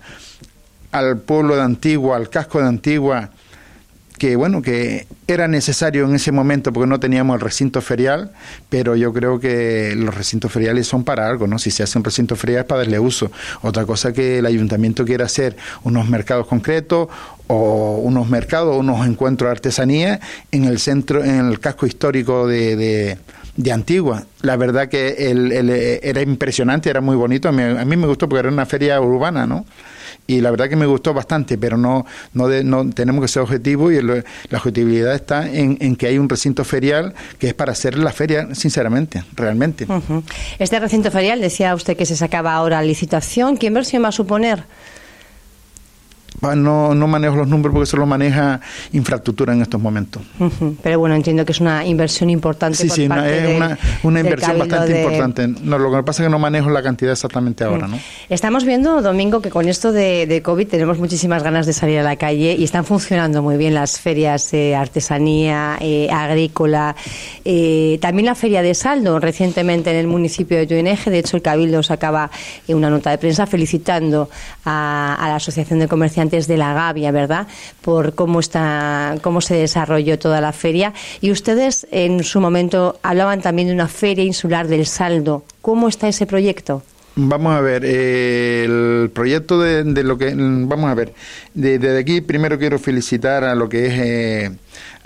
al 0.92 1.18
pueblo 1.20 1.56
de 1.56 1.62
Antigua, 1.62 2.18
al 2.18 2.30
casco 2.30 2.60
de 2.60 2.68
Antigua, 2.68 3.30
que 4.18 4.36
bueno, 4.36 4.62
que 4.62 5.08
era 5.28 5.48
necesario 5.48 6.06
en 6.06 6.16
ese 6.16 6.32
momento 6.32 6.72
porque 6.72 6.88
no 6.88 7.00
teníamos 7.00 7.36
el 7.36 7.42
recinto 7.42 7.82
ferial, 7.82 8.32
pero 8.70 8.96
yo 8.96 9.14
creo 9.14 9.40
que 9.40 9.94
los 9.96 10.16
recintos 10.16 10.52
feriales 10.52 10.88
son 10.88 11.04
para 11.04 11.28
algo, 11.28 11.48
¿no? 11.48 11.60
Si 11.60 11.72
se 11.72 11.84
hace 11.84 11.98
un 11.98 12.04
recinto 12.04 12.36
ferial 12.36 12.62
es 12.62 12.66
para 12.66 12.82
darle 12.82 13.00
uso. 13.00 13.32
Otra 13.62 13.86
cosa 13.86 14.14
que 14.14 14.40
el 14.40 14.46
ayuntamiento 14.46 15.06
quiera 15.06 15.26
hacer 15.26 15.58
unos 15.84 16.08
mercados 16.08 16.48
concretos 16.48 17.10
o 17.48 17.98
unos 17.98 18.30
mercados, 18.30 18.78
unos 18.78 19.06
encuentros 19.06 19.50
de 19.50 19.52
artesanía 19.52 20.20
en 20.52 20.66
el 20.66 20.80
centro, 20.80 21.24
en 21.24 21.48
el 21.48 21.60
casco 21.60 21.86
histórico 21.86 22.48
de, 22.48 23.18
de, 23.56 23.72
Antigua. 23.72 24.26
La 24.42 24.58
verdad 24.58 24.90
que 24.90 26.00
era 26.04 26.22
impresionante, 26.22 26.90
era 26.90 27.02
muy 27.02 27.16
bonito. 27.16 27.50
A 27.50 27.52
mí, 27.52 27.64
a 27.64 27.86
mí 27.86 27.96
me 27.98 28.08
gustó 28.08 28.28
porque 28.30 28.42
era 28.42 28.50
una 28.50 28.66
feria 28.66 29.00
urbana, 29.02 29.46
¿no? 29.46 29.66
Y 30.28 30.42
la 30.42 30.52
verdad 30.52 30.70
que 30.70 30.76
me 30.76 30.86
gustó 30.86 31.14
bastante, 31.14 31.58
pero 31.58 31.78
no, 31.78 32.06
no, 32.34 32.48
no 32.64 32.90
tenemos 32.90 33.22
que 33.22 33.28
ser 33.28 33.44
objetivos 33.44 33.94
y 33.94 34.02
la 34.02 34.24
objetividad 34.52 35.14
está 35.14 35.50
en, 35.50 35.96
que 35.96 36.08
hay 36.08 36.18
un 36.18 36.30
recinto 36.30 36.64
ferial 36.64 37.14
que 37.40 37.48
es 37.48 37.54
para 37.54 37.72
hacer 37.72 37.98
la 37.98 38.12
feria, 38.12 38.54
sinceramente, 38.54 39.24
realmente. 39.36 39.88
Este 40.60 40.80
recinto 40.80 41.12
ferial, 41.12 41.42
decía 41.42 41.76
usted 41.76 41.96
que 41.96 42.06
se 42.06 42.16
sacaba 42.16 42.54
ahora 42.54 42.82
licitación, 42.82 43.58
¿qué 43.58 43.68
inversión 43.68 44.04
va 44.04 44.10
a 44.10 44.12
suponer? 44.12 44.64
No, 46.42 46.94
no 46.94 47.08
manejo 47.08 47.36
los 47.36 47.48
números 47.48 47.74
porque 47.74 47.86
solo 47.86 48.06
maneja 48.06 48.60
infraestructura 48.94 49.54
en 49.54 49.62
estos 49.62 49.82
momentos. 49.82 50.22
Pero 50.84 51.00
bueno, 51.00 51.16
entiendo 51.16 51.46
que 51.46 51.52
es 51.52 51.60
una 51.60 51.86
inversión 51.86 52.30
importante. 52.30 52.78
Sí, 52.78 52.90
sí, 52.90 53.04
es 53.04 53.10
una, 53.10 53.78
una 54.04 54.20
inversión 54.20 54.60
bastante 54.60 55.02
importante. 55.02 55.48
No, 55.48 55.78
lo 55.78 55.92
que 55.92 56.04
pasa 56.04 56.24
es 56.24 56.28
que 56.28 56.32
no 56.32 56.40
manejo 56.40 56.70
la 56.70 56.84
cantidad 56.84 57.14
exactamente 57.14 57.64
ahora. 57.64 57.88
¿no? 57.88 57.98
Estamos 58.30 58.66
viendo, 58.66 59.02
Domingo, 59.02 59.42
que 59.42 59.50
con 59.50 59.68
esto 59.68 59.92
de, 59.92 60.28
de, 60.28 60.42
COVID 60.42 60.68
tenemos 60.68 61.00
muchísimas 61.00 61.44
ganas 61.44 61.66
de 61.66 61.74
salir 61.74 62.00
a 62.00 62.04
la 62.04 62.16
calle 62.18 62.56
y 62.58 62.64
están 62.64 62.86
funcionando 62.86 63.42
muy 63.42 63.58
bien 63.58 63.74
las 63.74 64.00
ferias 64.00 64.54
eh, 64.54 64.76
artesanía, 64.76 65.78
eh, 65.80 66.10
agrícola, 66.12 66.96
eh, 67.44 67.98
también 68.02 68.28
la 68.28 68.36
feria 68.36 68.62
de 68.62 68.74
saldo 68.74 69.20
recientemente 69.20 69.90
en 69.90 69.98
el 69.98 70.08
municipio 70.08 70.58
de 70.58 70.68
Tuineje. 70.68 71.10
De 71.10 71.20
hecho, 71.20 71.38
el 71.38 71.44
Cabildo 71.44 71.82
sacaba 71.82 72.30
una 72.68 72.90
nota 72.90 73.10
de 73.10 73.18
prensa 73.18 73.46
felicitando 73.46 74.30
a, 74.66 75.16
a 75.20 75.28
la 75.30 75.36
Asociación 75.36 75.80
de 75.80 75.88
Comerciantes 75.88 76.25
de 76.30 76.58
la 76.58 76.74
Gavia, 76.74 77.12
¿verdad? 77.12 77.48
Por 77.82 78.16
cómo 78.16 78.40
está, 78.40 79.16
cómo 79.22 79.42
se 79.42 79.56
desarrolló 79.56 80.20
toda 80.20 80.42
la 80.42 80.52
feria. 80.52 80.94
Y 81.22 81.32
ustedes 81.32 81.88
en 81.92 82.24
su 82.24 82.42
momento 82.42 83.00
hablaban 83.04 83.42
también 83.42 83.68
de 83.70 83.74
una 83.74 83.88
feria 83.88 84.24
insular 84.24 84.68
del 84.68 84.86
saldo. 84.86 85.44
¿Cómo 85.62 85.88
está 85.88 86.08
ese 86.08 86.26
proyecto? 86.26 86.84
Vamos 87.18 87.56
a 87.56 87.62
ver, 87.62 87.84
eh, 87.86 88.66
el 88.66 89.10
proyecto 89.14 89.62
de, 89.62 90.04
lo 90.04 90.18
que, 90.18 90.34
vamos 90.36 90.92
a 90.92 90.94
ver, 90.96 91.14
desde 91.54 91.98
aquí 91.98 92.20
primero 92.20 92.60
quiero 92.60 92.78
felicitar 92.78 93.46
a 93.46 93.56
lo 93.56 93.70
que 93.70 93.86
es 93.88 93.94
eh, 93.94 94.52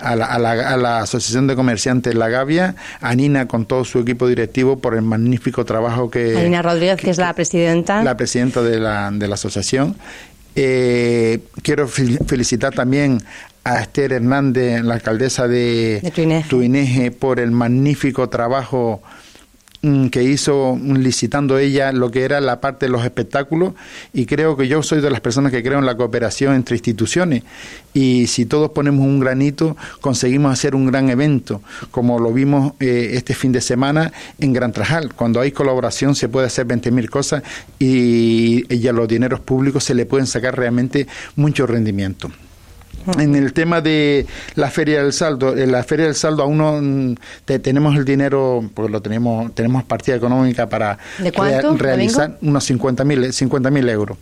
a, 0.00 0.16
la, 0.16 0.24
a, 0.26 0.76
la, 0.76 0.98
Asociación 0.98 1.46
de 1.46 1.54
Comerciantes 1.54 2.16
La 2.16 2.28
Gavia, 2.28 2.74
a 3.00 3.14
Nina 3.14 3.46
con 3.46 3.64
todo 3.64 3.84
su 3.84 4.00
equipo 4.00 4.26
directivo 4.26 4.80
por 4.80 4.96
el 4.96 5.02
magnífico 5.02 5.64
trabajo 5.64 6.10
que... 6.10 6.34
Nina 6.42 6.62
Rodríguez, 6.62 6.96
que, 6.96 7.10
es 7.10 7.18
la 7.18 7.32
presidenta. 7.32 8.02
La 8.02 8.16
presidenta 8.16 8.60
de 8.60 8.80
la, 8.80 9.12
de 9.12 9.28
la 9.28 9.34
asociación 9.34 9.94
eh, 10.62 11.40
quiero 11.62 11.88
felicitar 11.88 12.74
también 12.74 13.22
a 13.64 13.80
Esther 13.80 14.12
Hernández, 14.12 14.82
la 14.82 14.94
alcaldesa 14.94 15.48
de, 15.48 16.00
Tuineje, 16.48 17.10
por 17.10 17.40
el 17.40 17.50
magnífico 17.50 18.28
trabajo 18.28 19.02
que 20.10 20.22
hizo 20.22 20.78
licitando 20.82 21.56
ella 21.56 21.92
lo 21.92 22.10
que 22.10 22.22
era 22.24 22.40
la 22.42 22.60
parte 22.60 22.84
de 22.84 22.92
los 22.92 23.02
espectáculos 23.02 23.72
y 24.12 24.26
creo 24.26 24.54
que 24.54 24.68
yo 24.68 24.82
soy 24.82 25.00
de 25.00 25.10
las 25.10 25.22
personas 25.22 25.52
que 25.52 25.62
creo 25.62 25.78
en 25.78 25.86
la 25.86 25.96
cooperación 25.96 26.54
entre 26.54 26.76
instituciones 26.76 27.44
y 27.94 28.26
si 28.26 28.44
todos 28.44 28.72
ponemos 28.72 29.06
un 29.06 29.20
granito 29.20 29.78
conseguimos 30.02 30.52
hacer 30.52 30.74
un 30.74 30.86
gran 30.86 31.08
evento 31.08 31.62
como 31.90 32.18
lo 32.18 32.30
vimos 32.30 32.74
eh, 32.78 33.12
este 33.14 33.34
fin 33.34 33.52
de 33.52 33.62
semana 33.62 34.12
en 34.38 34.52
Gran 34.52 34.72
Trajal 34.72 35.14
cuando 35.14 35.40
hay 35.40 35.50
colaboración 35.50 36.14
se 36.14 36.28
puede 36.28 36.48
hacer 36.48 36.66
20.000 36.66 37.08
cosas 37.08 37.42
y, 37.78 38.64
y 38.74 38.86
a 38.86 38.92
los 38.92 39.08
dineros 39.08 39.40
públicos 39.40 39.82
se 39.84 39.94
le 39.94 40.04
pueden 40.04 40.26
sacar 40.26 40.58
realmente 40.58 41.06
mucho 41.36 41.66
rendimiento. 41.66 42.30
En 43.18 43.34
el 43.34 43.52
tema 43.52 43.80
de 43.80 44.26
la 44.54 44.70
Feria 44.70 45.02
del 45.02 45.12
Saldo, 45.12 45.56
en 45.56 45.72
la 45.72 45.82
Feria 45.82 46.06
del 46.06 46.14
Saldo 46.14 46.42
aún 46.42 46.58
no 46.58 46.80
mm, 46.80 47.14
tenemos 47.60 47.96
el 47.96 48.04
dinero, 48.04 48.62
porque 48.74 48.92
lo 48.92 49.00
tenemos, 49.00 49.54
tenemos 49.54 49.84
partida 49.84 50.16
económica 50.16 50.68
para 50.68 50.98
realizar 51.76 52.38
unos 52.42 52.64
50 52.64 53.04
mil 53.04 53.32
50 53.32 53.70
euros, 53.90 54.18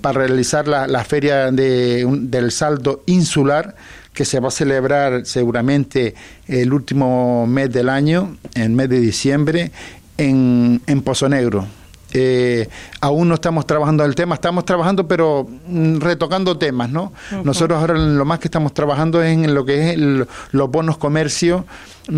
para 0.00 0.20
realizar 0.20 0.68
la, 0.68 0.86
la 0.86 1.04
Feria 1.04 1.50
de, 1.50 2.06
del 2.22 2.52
Saldo 2.52 3.02
Insular, 3.06 3.74
que 4.12 4.24
se 4.24 4.40
va 4.40 4.48
a 4.48 4.52
celebrar 4.52 5.24
seguramente 5.24 6.14
el 6.46 6.72
último 6.72 7.46
mes 7.46 7.72
del 7.72 7.88
año, 7.88 8.36
en 8.54 8.74
mes 8.74 8.88
de 8.88 9.00
diciembre, 9.00 9.70
en, 10.16 10.82
en 10.86 11.02
Pozo 11.02 11.28
Negro 11.28 11.66
eh, 12.12 12.68
aún 13.00 13.28
no 13.28 13.34
estamos 13.34 13.66
trabajando 13.66 14.04
el 14.04 14.14
tema, 14.14 14.34
estamos 14.34 14.64
trabajando 14.64 15.06
pero 15.06 15.46
mm, 15.66 15.98
retocando 15.98 16.56
temas, 16.56 16.90
¿no? 16.90 17.12
Nosotros 17.44 17.78
ahora 17.78 17.94
lo 17.94 18.24
más 18.24 18.38
que 18.38 18.48
estamos 18.48 18.72
trabajando 18.72 19.22
es 19.22 19.32
en 19.32 19.54
lo 19.54 19.64
que 19.64 19.90
es 19.90 19.98
los 19.98 20.70
bonos 20.70 20.98
comercio 20.98 21.66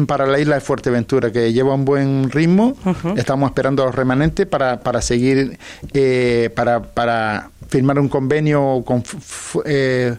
para 0.07 0.27
la 0.27 0.39
isla 0.39 0.55
de 0.55 0.61
Fuerteventura, 0.61 1.33
que 1.33 1.53
lleva 1.53 1.75
un 1.75 1.85
buen 1.85 2.31
ritmo, 2.31 2.77
estamos 3.17 3.51
esperando 3.51 3.83
a 3.83 3.87
los 3.87 3.95
remanentes 3.95 4.47
para, 4.47 4.81
para 4.81 5.03
seguir, 5.03 5.59
eh, 5.93 6.51
para, 6.55 6.83
para 6.83 7.51
firmar 7.69 7.99
un 7.99 8.09
convenio 8.09 8.83
con... 8.85 9.03
Eh, 9.65 10.17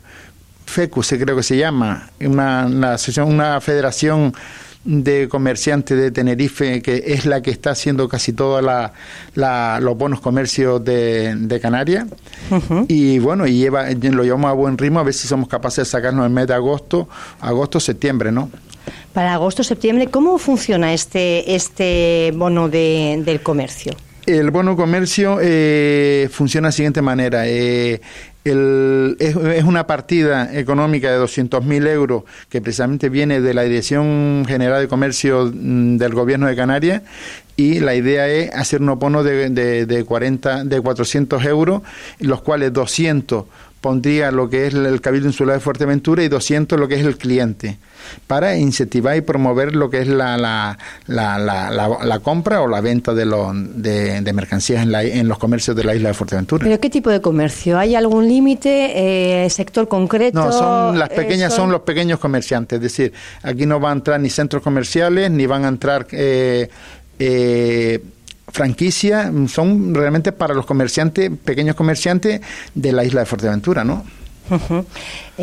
FECU, 0.71 1.01
creo 1.01 1.35
que 1.35 1.43
se 1.43 1.57
llama, 1.57 2.09
una, 2.21 2.65
una, 2.65 2.95
una 3.25 3.59
federación 3.59 4.33
de 4.83 5.27
comerciantes 5.29 5.97
de 5.97 6.11
Tenerife, 6.11 6.81
que 6.81 7.03
es 7.07 7.25
la 7.25 7.41
que 7.41 7.51
está 7.51 7.71
haciendo 7.71 8.09
casi 8.09 8.33
todos 8.33 8.63
la, 8.63 8.93
los 9.79 9.97
bonos 9.97 10.21
comercios 10.21 10.83
de, 10.83 11.35
de 11.35 11.59
Canarias. 11.59 12.05
Y 12.87 13.19
bueno, 13.19 13.45
y 13.47 13.53
lleva, 13.53 13.89
lo 13.91 14.23
llevamos 14.23 14.49
a 14.49 14.53
buen 14.53 14.77
ritmo, 14.77 14.99
a 14.99 15.03
ver 15.03 15.13
si 15.13 15.27
somos 15.27 15.47
capaces 15.47 15.85
de 15.85 15.91
sacarnos 15.91 16.25
el 16.25 16.31
mes 16.31 16.47
de 16.47 16.53
agosto, 16.53 17.07
agosto, 17.39 17.79
septiembre, 17.79 18.31
¿no? 18.31 18.49
Para 19.13 19.33
agosto, 19.33 19.63
septiembre, 19.63 20.07
¿cómo 20.07 20.37
funciona 20.37 20.93
este, 20.93 21.55
este 21.55 22.31
bono 22.35 22.69
de, 22.69 23.21
del 23.23 23.41
comercio? 23.41 23.93
El 24.25 24.51
bono 24.51 24.75
comercio 24.75 25.39
eh, 25.41 26.29
funciona 26.31 26.67
de 26.67 26.69
la 26.69 26.71
siguiente 26.73 27.01
manera. 27.01 27.47
Eh, 27.47 27.99
el, 28.43 29.17
es, 29.19 29.63
una 29.63 29.85
partida 29.87 30.53
económica 30.57 31.11
de 31.11 31.19
200.000 31.19 31.87
euros 31.87 32.23
que 32.49 32.61
precisamente 32.61 33.09
viene 33.09 33.41
de 33.41 33.53
la 33.53 33.63
Dirección 33.63 34.45
General 34.47 34.81
de 34.81 34.87
Comercio 34.87 35.51
mm, 35.53 35.97
del 35.97 36.13
Gobierno 36.13 36.47
de 36.47 36.55
Canarias 36.55 37.01
y 37.55 37.79
la 37.79 37.93
idea 37.95 38.27
es 38.27 38.53
hacer 38.55 38.81
un 38.81 38.97
bono 38.97 39.23
de, 39.23 39.49
de, 39.49 39.85
de, 39.85 40.03
40, 40.03 40.63
de 40.63 40.81
400 40.81 41.45
euros, 41.45 41.81
los 42.19 42.41
cuales 42.41 42.73
200 42.73 43.45
pondría 43.81 44.31
lo 44.31 44.49
que 44.49 44.67
es 44.67 44.73
el 44.75 45.01
Cabildo 45.01 45.27
Insular 45.27 45.55
de 45.55 45.59
Fuerteventura 45.59 46.23
y 46.23 46.29
200 46.29 46.79
lo 46.79 46.87
que 46.87 46.95
es 46.95 47.05
el 47.05 47.17
cliente, 47.17 47.77
para 48.27 48.55
incentivar 48.55 49.17
y 49.17 49.21
promover 49.21 49.75
lo 49.75 49.89
que 49.89 50.01
es 50.01 50.07
la, 50.07 50.37
la, 50.37 50.77
la, 51.07 51.39
la, 51.39 52.19
compra 52.19 52.61
o 52.61 52.67
la 52.67 52.79
venta 52.79 53.13
de, 53.13 53.25
lo, 53.25 53.51
de, 53.53 54.31
mercancías 54.33 54.83
en, 54.83 54.93
en, 54.93 55.27
los 55.27 55.39
comercios 55.39 55.75
de 55.75 55.83
la 55.83 55.95
isla 55.95 56.09
de 56.09 56.13
Fuerteventura. 56.13 56.63
¿Pero 56.63 56.79
qué 56.79 56.89
tipo 56.89 57.09
de 57.09 57.21
comercio? 57.21 57.79
¿Hay 57.79 57.95
algún 57.95 58.27
límite, 58.27 59.45
eh, 59.45 59.49
sector 59.49 59.87
concreto? 59.87 60.39
No, 60.39 60.51
son 60.51 60.99
las 60.99 61.09
pequeñas, 61.09 61.53
son... 61.53 61.71
los 61.71 61.81
pequeños 61.81 62.19
comerciantes, 62.19 62.77
es 62.77 62.83
decir, 62.83 63.13
aquí 63.41 63.65
no 63.65 63.79
van 63.79 63.89
a 63.89 63.95
entrar 63.95 64.19
ni 64.19 64.29
centros 64.29 64.61
comerciales, 64.61 65.31
ni 65.31 65.47
van 65.47 65.65
a 65.65 65.67
entrar... 65.69 66.05
Eh, 66.11 66.69
eh, 67.17 67.99
franquicia 68.51 69.31
son 69.47 69.93
realmente 69.93 70.31
para 70.31 70.53
los 70.53 70.65
comerciantes, 70.65 71.31
pequeños 71.43 71.75
comerciantes 71.75 72.41
de 72.75 72.91
la 72.91 73.03
isla 73.03 73.21
de 73.21 73.25
Fuerteventura, 73.25 73.83
¿no? 73.83 74.03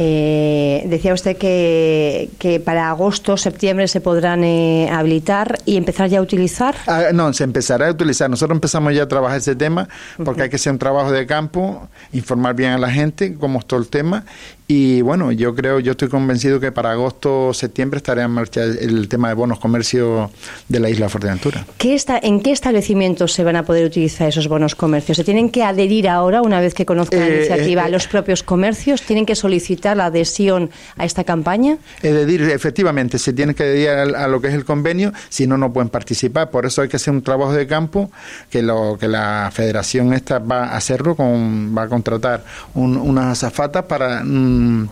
Eh, 0.01 0.85
decía 0.87 1.13
usted 1.13 1.37
que, 1.37 2.31
que, 2.39 2.61
para 2.61 2.89
agosto, 2.89 3.37
septiembre 3.37 3.89
se 3.89 4.01
podrán 4.01 4.45
eh, 4.45 4.89
habilitar 4.93 5.59
y 5.65 5.77
empezar 5.77 6.09
ya 6.09 6.21
a 6.21 6.23
utilizar. 6.23 6.77
Ah, 6.87 7.07
no, 7.13 7.33
se 7.33 7.43
empezará 7.43 7.89
a 7.89 7.91
utilizar. 7.91 8.31
Nosotros 8.31 8.55
empezamos 8.55 8.95
ya 8.95 9.03
a 9.03 9.09
trabajar 9.09 9.39
ese 9.39 9.57
tema 9.57 9.89
porque 10.25 10.43
hay 10.43 10.51
que 10.51 10.55
hacer 10.55 10.73
un 10.73 10.79
trabajo 10.79 11.11
de 11.11 11.27
campo, 11.27 11.89
informar 12.13 12.55
bien 12.55 12.71
a 12.71 12.79
la 12.79 12.93
gente 12.93 13.35
cómo 13.35 13.59
está 13.59 13.75
el 13.75 13.89
tema 13.89 14.25
y 14.71 15.01
bueno, 15.01 15.33
yo 15.33 15.55
creo, 15.55 15.81
yo 15.81 15.93
estoy 15.93 16.09
convencido 16.09 16.61
que 16.61 16.71
para 16.73 16.93
agosto, 16.93 17.55
septiembre 17.55 17.97
estará 17.97 18.25
en 18.25 18.31
marcha 18.31 18.63
el 18.63 19.09
tema 19.09 19.29
de 19.29 19.35
bonos 19.35 19.59
comercio 19.59 20.31
de 20.69 20.79
la 20.79 20.91
isla 20.91 21.07
de 21.07 21.11
Fuerteventura. 21.11 21.65
¿Qué 21.79 21.95
está, 21.95 22.21
¿En 22.23 22.43
qué 22.43 22.53
establecimientos 22.53 23.33
se 23.33 23.45
van 23.45 23.57
a 23.57 23.65
poder 23.65 23.87
utilizar 23.87 24.29
esos 24.29 24.47
bonos 24.47 24.75
comercios? 24.75 25.17
¿Se 25.17 25.25
tienen 25.25 25.49
que 25.49 25.65
adherir 25.65 26.07
ahora, 26.07 26.43
una 26.43 26.61
vez 26.61 26.75
que 26.75 26.85
conozcan 26.85 27.21
la 27.21 27.29
eh, 27.29 27.37
iniciativa, 27.39 27.85
a 27.85 27.89
los 27.89 28.09
propios 28.09 28.43
comercios? 28.43 29.01
¿Tienen 29.01 29.25
que 29.25 29.37
solicitar 29.37 29.88
la 29.95 30.07
adhesión 30.07 30.71
a 30.97 31.05
esta 31.05 31.25
campaña? 31.25 31.79
Es 32.03 32.15
decir, 32.15 32.43
efectivamente, 32.43 33.19
se 33.19 33.33
tiene 33.33 33.55
que 33.55 33.65
adherir 33.65 34.17
a, 34.17 34.29
lo 34.29 34.41
que 34.41 34.49
es 34.49 34.55
el 34.55 34.65
convenio, 34.65 35.13
si 35.29 35.47
no, 35.47 35.59
no 35.59 35.73
pueden 35.73 35.89
participar. 35.89 36.51
Por 36.51 36.67
eso 36.67 36.83
hay 36.83 36.89
que 36.89 36.97
hacer 36.97 37.13
un 37.13 37.23
trabajo 37.23 37.53
de 37.53 37.67
campo 37.67 38.11
que 38.51 38.63
lo 38.63 38.97
que 38.99 39.09
la 39.09 39.51
federación 39.53 40.13
esta 40.13 40.39
va 40.39 40.67
a 40.67 40.77
hacerlo, 40.77 41.15
con, 41.17 41.77
va 41.77 41.83
a 41.83 41.89
contratar 41.89 42.45
unas 42.75 43.27
azafatas 43.27 43.85
para... 43.85 44.23
Mm, 44.25 44.89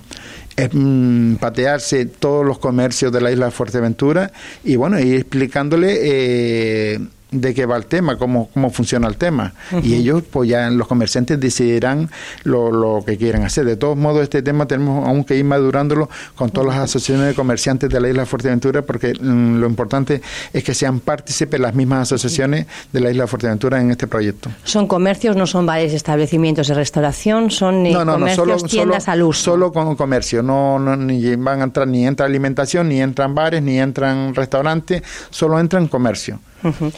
mm, 0.73 1.37
patearse 1.37 2.07
todos 2.07 2.45
los 2.47 2.59
comercios 2.59 3.13
de 3.13 3.21
la 3.21 3.31
isla 3.31 3.47
de 3.47 3.53
Fuerteventura 3.53 4.33
y 4.65 4.77
bueno, 4.77 4.99
ir 4.99 5.17
explicándole 5.17 5.99
eh, 6.01 6.99
de 7.31 7.55
qué 7.55 7.67
va 7.67 7.77
el 7.77 7.87
tema, 7.87 8.17
cómo, 8.17 8.49
cómo 8.53 8.71
funciona 8.71 9.09
el 9.09 9.17
tema. 9.17 9.53
Y 9.83 9.95
ellos, 9.95 10.23
pues 10.31 10.49
ya 10.49 10.71
los 10.71 10.87
comerciantes 10.87 11.41
decidirán 11.41 12.09
lo, 12.45 12.71
lo, 12.71 13.05
que 13.05 13.17
quieren 13.17 13.43
hacer. 13.43 13.65
De 13.65 13.77
todos 13.77 13.97
modos, 13.97 14.23
este 14.23 14.43
tema 14.43 14.67
tenemos 14.67 15.07
aún 15.07 15.25
que 15.25 15.37
ir 15.37 15.45
madurándolo 15.45 16.09
con 16.37 16.51
todas 16.51 16.69
las 16.69 16.85
asociaciones 16.85 17.29
de 17.29 17.35
comerciantes 17.35 17.91
de 17.91 18.01
la 18.01 18.09
isla 18.09 18.23
de 18.23 18.27
Fuerteventura, 18.27 18.83
porque 18.83 19.13
mm, 19.21 19.57
lo 19.57 19.67
importante 19.67 20.23
es 20.53 20.63
que 20.63 20.73
sean 20.73 21.01
partícipes 21.01 21.59
las 21.59 21.75
mismas 21.75 22.03
asociaciones 22.03 22.67
de 22.93 23.01
la 23.01 23.11
isla 23.11 23.25
de 23.25 23.29
Fuerteventura 23.29 23.81
en 23.81 23.91
este 23.91 24.07
proyecto. 24.07 24.51
¿Son 24.65 24.87
comercios, 24.87 25.37
no 25.37 25.47
son 25.47 25.67
varios 25.67 25.93
establecimientos 25.93 26.69
de 26.69 26.75
restauración? 26.75 27.51
¿Son 27.51 27.87
eh, 27.87 27.93
comercios, 27.93 28.65
tiendas 28.65 29.09
al 29.09 29.23
uso? 29.23 29.53
Solo 29.53 29.73
con 29.73 29.97
comercio, 29.97 30.43
no, 30.43 30.79
no 30.79 30.97
ni 30.97 31.35
van 31.37 31.61
a 31.61 31.65
entrar, 31.65 31.89
ni 31.89 32.07
entra 32.07 32.27
alimentación, 32.27 32.89
ni 32.89 33.01
entran 33.01 33.35
bares, 33.35 33.63
ni 33.63 33.79
entran 33.79 34.35
restaurantes, 34.35 35.03
solo 35.31 35.59
entran 35.59 35.89
comercio 35.89 36.41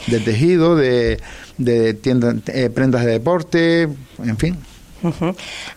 de 0.07 0.19
tejido, 0.19 0.75
de, 0.75 1.19
de 1.57 1.93
tiendas, 1.93 2.35
eh, 2.47 2.69
prendas 2.69 3.05
de 3.05 3.11
deporte, 3.11 3.89
en 4.23 4.37
fin. 4.37 4.57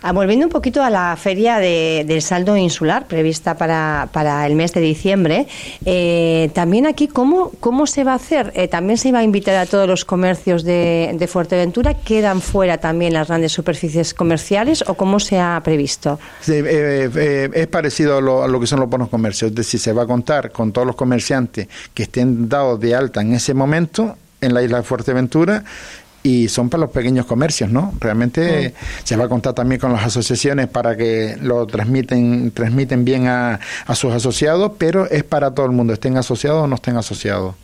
Ah, 0.03 0.13
volviendo 0.13 0.47
un 0.47 0.51
poquito 0.51 0.83
a 0.83 0.91
la 0.91 1.17
feria 1.17 1.59
del 1.59 2.23
saldo 2.23 2.57
insular 2.57 3.07
prevista 3.07 3.57
para, 3.57 4.09
para 4.13 4.47
el 4.47 4.55
mes 4.55 4.73
de 4.73 4.81
diciembre, 4.81 5.47
eh, 5.85 6.51
también 6.55 6.87
aquí, 6.87 7.09
¿cómo, 7.09 7.53
¿cómo 7.61 7.87
se 7.87 8.05
va 8.05 8.13
a 8.13 8.17
hacer? 8.17 8.53
Eh, 8.55 8.69
¿También 8.69 8.99
se 8.99 9.09
iba 9.09 9.21
a 9.21 9.23
invitar 9.23 9.57
a 9.57 9.67
todos 9.67 9.87
los 9.87 10.05
comercios 10.05 10.65
de, 10.65 11.15
de, 11.15 11.27
Fuerteventura? 11.27 11.95
¿Quedan 11.95 12.41
fuera 12.41 12.79
también 12.79 13.13
las 13.13 13.29
grandes 13.29 13.53
superficies 13.53 14.15
comerciales 14.15 14.85
o 14.87 14.95
cómo 14.95 15.21
se 15.21 15.39
ha 15.39 15.61
previsto? 15.63 16.19
Eh, 16.49 17.51
es 17.53 17.67
parecido 17.69 18.19
a 18.19 18.21
lo, 18.21 18.43
a 18.43 18.49
lo, 18.49 18.61
que 18.61 18.67
son 18.67 18.81
los 18.81 18.89
bonos 18.89 19.09
comercios, 19.09 19.51
es 19.51 19.55
decir, 19.55 19.81
se 19.81 19.93
va 19.93 20.03
a 20.03 20.07
contar 20.07 20.51
con 20.51 20.73
todos 20.73 20.87
los 20.87 20.97
comerciantes 20.97 21.69
que 21.95 22.05
estén 22.05 22.49
dados 22.49 22.81
de 22.81 22.95
alta 22.95 23.21
en 23.21 23.35
ese 23.35 23.55
momento 23.55 24.17
en 24.41 24.53
la 24.53 24.63
isla 24.63 24.79
de 24.79 24.83
Fuerteventura 24.83 25.65
y 26.23 26.49
son 26.49 26.69
para 26.69 26.83
los 26.83 26.91
pequeños 26.91 27.27
comercios, 27.27 27.71
¿no? 27.71 27.93
Realmente 28.01 28.75
se 29.05 29.17
va 29.17 29.25
a 29.25 29.29
contar 29.29 29.55
también 29.55 29.81
con 29.81 29.93
las 29.93 30.05
asociaciones 30.05 30.69
para 30.69 30.97
que 30.97 31.37
lo 31.41 31.67
transmiten, 31.67 32.53
transmiten 32.53 33.05
bien 33.05 33.27
a, 33.27 33.59
a 33.87 33.95
sus 33.95 34.13
asociados, 34.13 34.73
pero 34.79 35.09
es 35.11 35.25
para 35.25 35.53
todo 35.53 35.67
el 35.67 35.73
mundo, 35.73 35.93
estén 35.93 36.17
asociados 36.17 36.65
o 36.65 36.67
no 36.67 36.77
estén 36.77 36.97
asociados. 36.97 37.55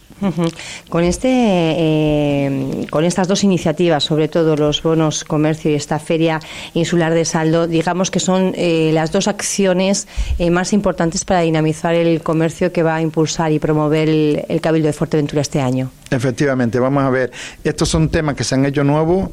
Con 0.89 1.05
este, 1.05 1.29
eh, 1.31 2.87
con 2.91 3.05
estas 3.05 3.29
dos 3.29 3.45
iniciativas, 3.45 4.03
sobre 4.03 4.27
todo 4.27 4.57
los 4.57 4.83
bonos 4.83 5.23
comercio 5.23 5.71
y 5.71 5.75
esta 5.75 5.99
feria 5.99 6.41
insular 6.75 7.15
de 7.15 7.25
saldo, 7.25 7.67
digamos 7.67 8.11
que 8.11 8.19
son 8.19 8.53
eh, 8.57 8.91
las 8.93 9.13
dos 9.13 9.29
acciones 9.29 10.09
eh, 10.39 10.51
más 10.51 10.73
importantes 10.73 11.25
para 11.25 11.41
dinamizar 11.41 11.95
el 11.95 12.21
comercio 12.23 12.73
que 12.73 12.83
va 12.83 12.97
a 12.97 13.03
impulsar 13.03 13.53
y 13.53 13.59
promover 13.59 14.09
el, 14.09 14.61
Cabildo 14.61 14.89
de 14.89 14.93
Fuerteventura 14.93 15.43
este 15.43 15.61
año. 15.61 15.91
Efectivamente, 16.11 16.81
vamos 16.81 17.05
a 17.05 17.11
ver. 17.11 17.31
Estos 17.63 17.89
son 17.89 18.09
temas 18.09 18.35
que 18.35 18.43
se 18.43 18.57
han 18.57 18.65
hecho 18.67 18.83
nuevos, 18.83 19.31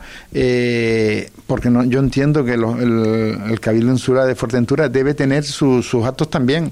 porque 1.48 1.70
no, 1.70 1.84
yo 1.84 2.00
entiendo 2.00 2.46
que 2.46 2.54
el, 2.54 3.60
Cabildo 3.60 3.92
Insular 3.92 4.28
de 4.28 4.36
Fuerteventura 4.36 4.88
debe 4.90 5.16
tener 5.16 5.44
sus 5.44 5.94
actos 6.06 6.30
también 6.30 6.72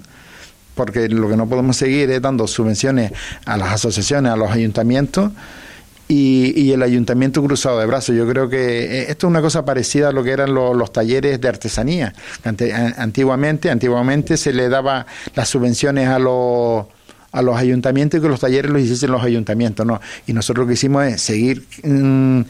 porque 0.75 1.09
lo 1.09 1.29
que 1.29 1.37
no 1.37 1.47
podemos 1.47 1.77
seguir 1.77 2.09
es 2.11 2.21
dando 2.21 2.47
subvenciones 2.47 3.11
a 3.45 3.57
las 3.57 3.73
asociaciones, 3.73 4.31
a 4.31 4.35
los 4.35 4.51
ayuntamientos. 4.51 5.31
Y, 6.09 6.71
el 6.71 6.83
ayuntamiento 6.83 7.41
cruzado 7.43 7.79
de 7.79 7.85
brazos. 7.87 8.15
Yo 8.15 8.27
creo 8.27 8.47
que 8.47 8.83
eh, 8.83 9.05
esto 9.09 9.25
es 9.25 9.29
una 9.31 9.41
cosa 9.41 9.65
parecida 9.65 10.09
a 10.09 10.11
lo 10.11 10.23
que 10.23 10.31
eran 10.31 10.53
los, 10.53 10.91
talleres 10.91 11.41
de 11.41 11.47
artesanía. 11.47 12.13
antiguamente, 12.97 13.71
antiguamente 13.71 14.37
se 14.37 14.53
le 14.53 14.69
daba 14.69 15.07
las 15.33 15.49
subvenciones 15.49 16.07
a 16.07 16.19
los 16.19 16.85
a 17.33 17.41
los 17.41 17.57
ayuntamientos 17.57 18.19
y 18.19 18.21
que 18.21 18.29
los 18.29 18.39
talleres 18.39 18.71
los 18.71 18.81
hiciesen 18.81 19.11
los 19.11 19.23
ayuntamientos, 19.23 19.85
¿no? 19.85 19.99
Y 20.27 20.33
nosotros 20.33 20.65
lo 20.65 20.67
que 20.67 20.73
hicimos 20.73 21.03
es 21.05 21.19
seguir 21.21 21.65
mm, 21.83 22.41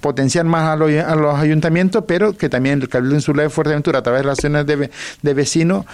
potenciar 0.00 0.44
más 0.44 0.70
a 0.70 0.76
los, 0.76 0.90
a 0.90 1.14
los, 1.14 1.38
ayuntamientos, 1.38 2.04
pero 2.06 2.36
que 2.36 2.48
también 2.48 2.82
el 2.82 2.88
Cabildo 2.88 3.14
Insular 3.14 3.46
de 3.46 3.50
Fuerteventura, 3.50 4.00
a 4.00 4.02
través 4.02 4.22
de 4.22 4.26
las 4.26 4.38
acciones 4.38 4.66
de, 4.66 4.90
de 5.22 5.34
vecinos, 5.34 5.86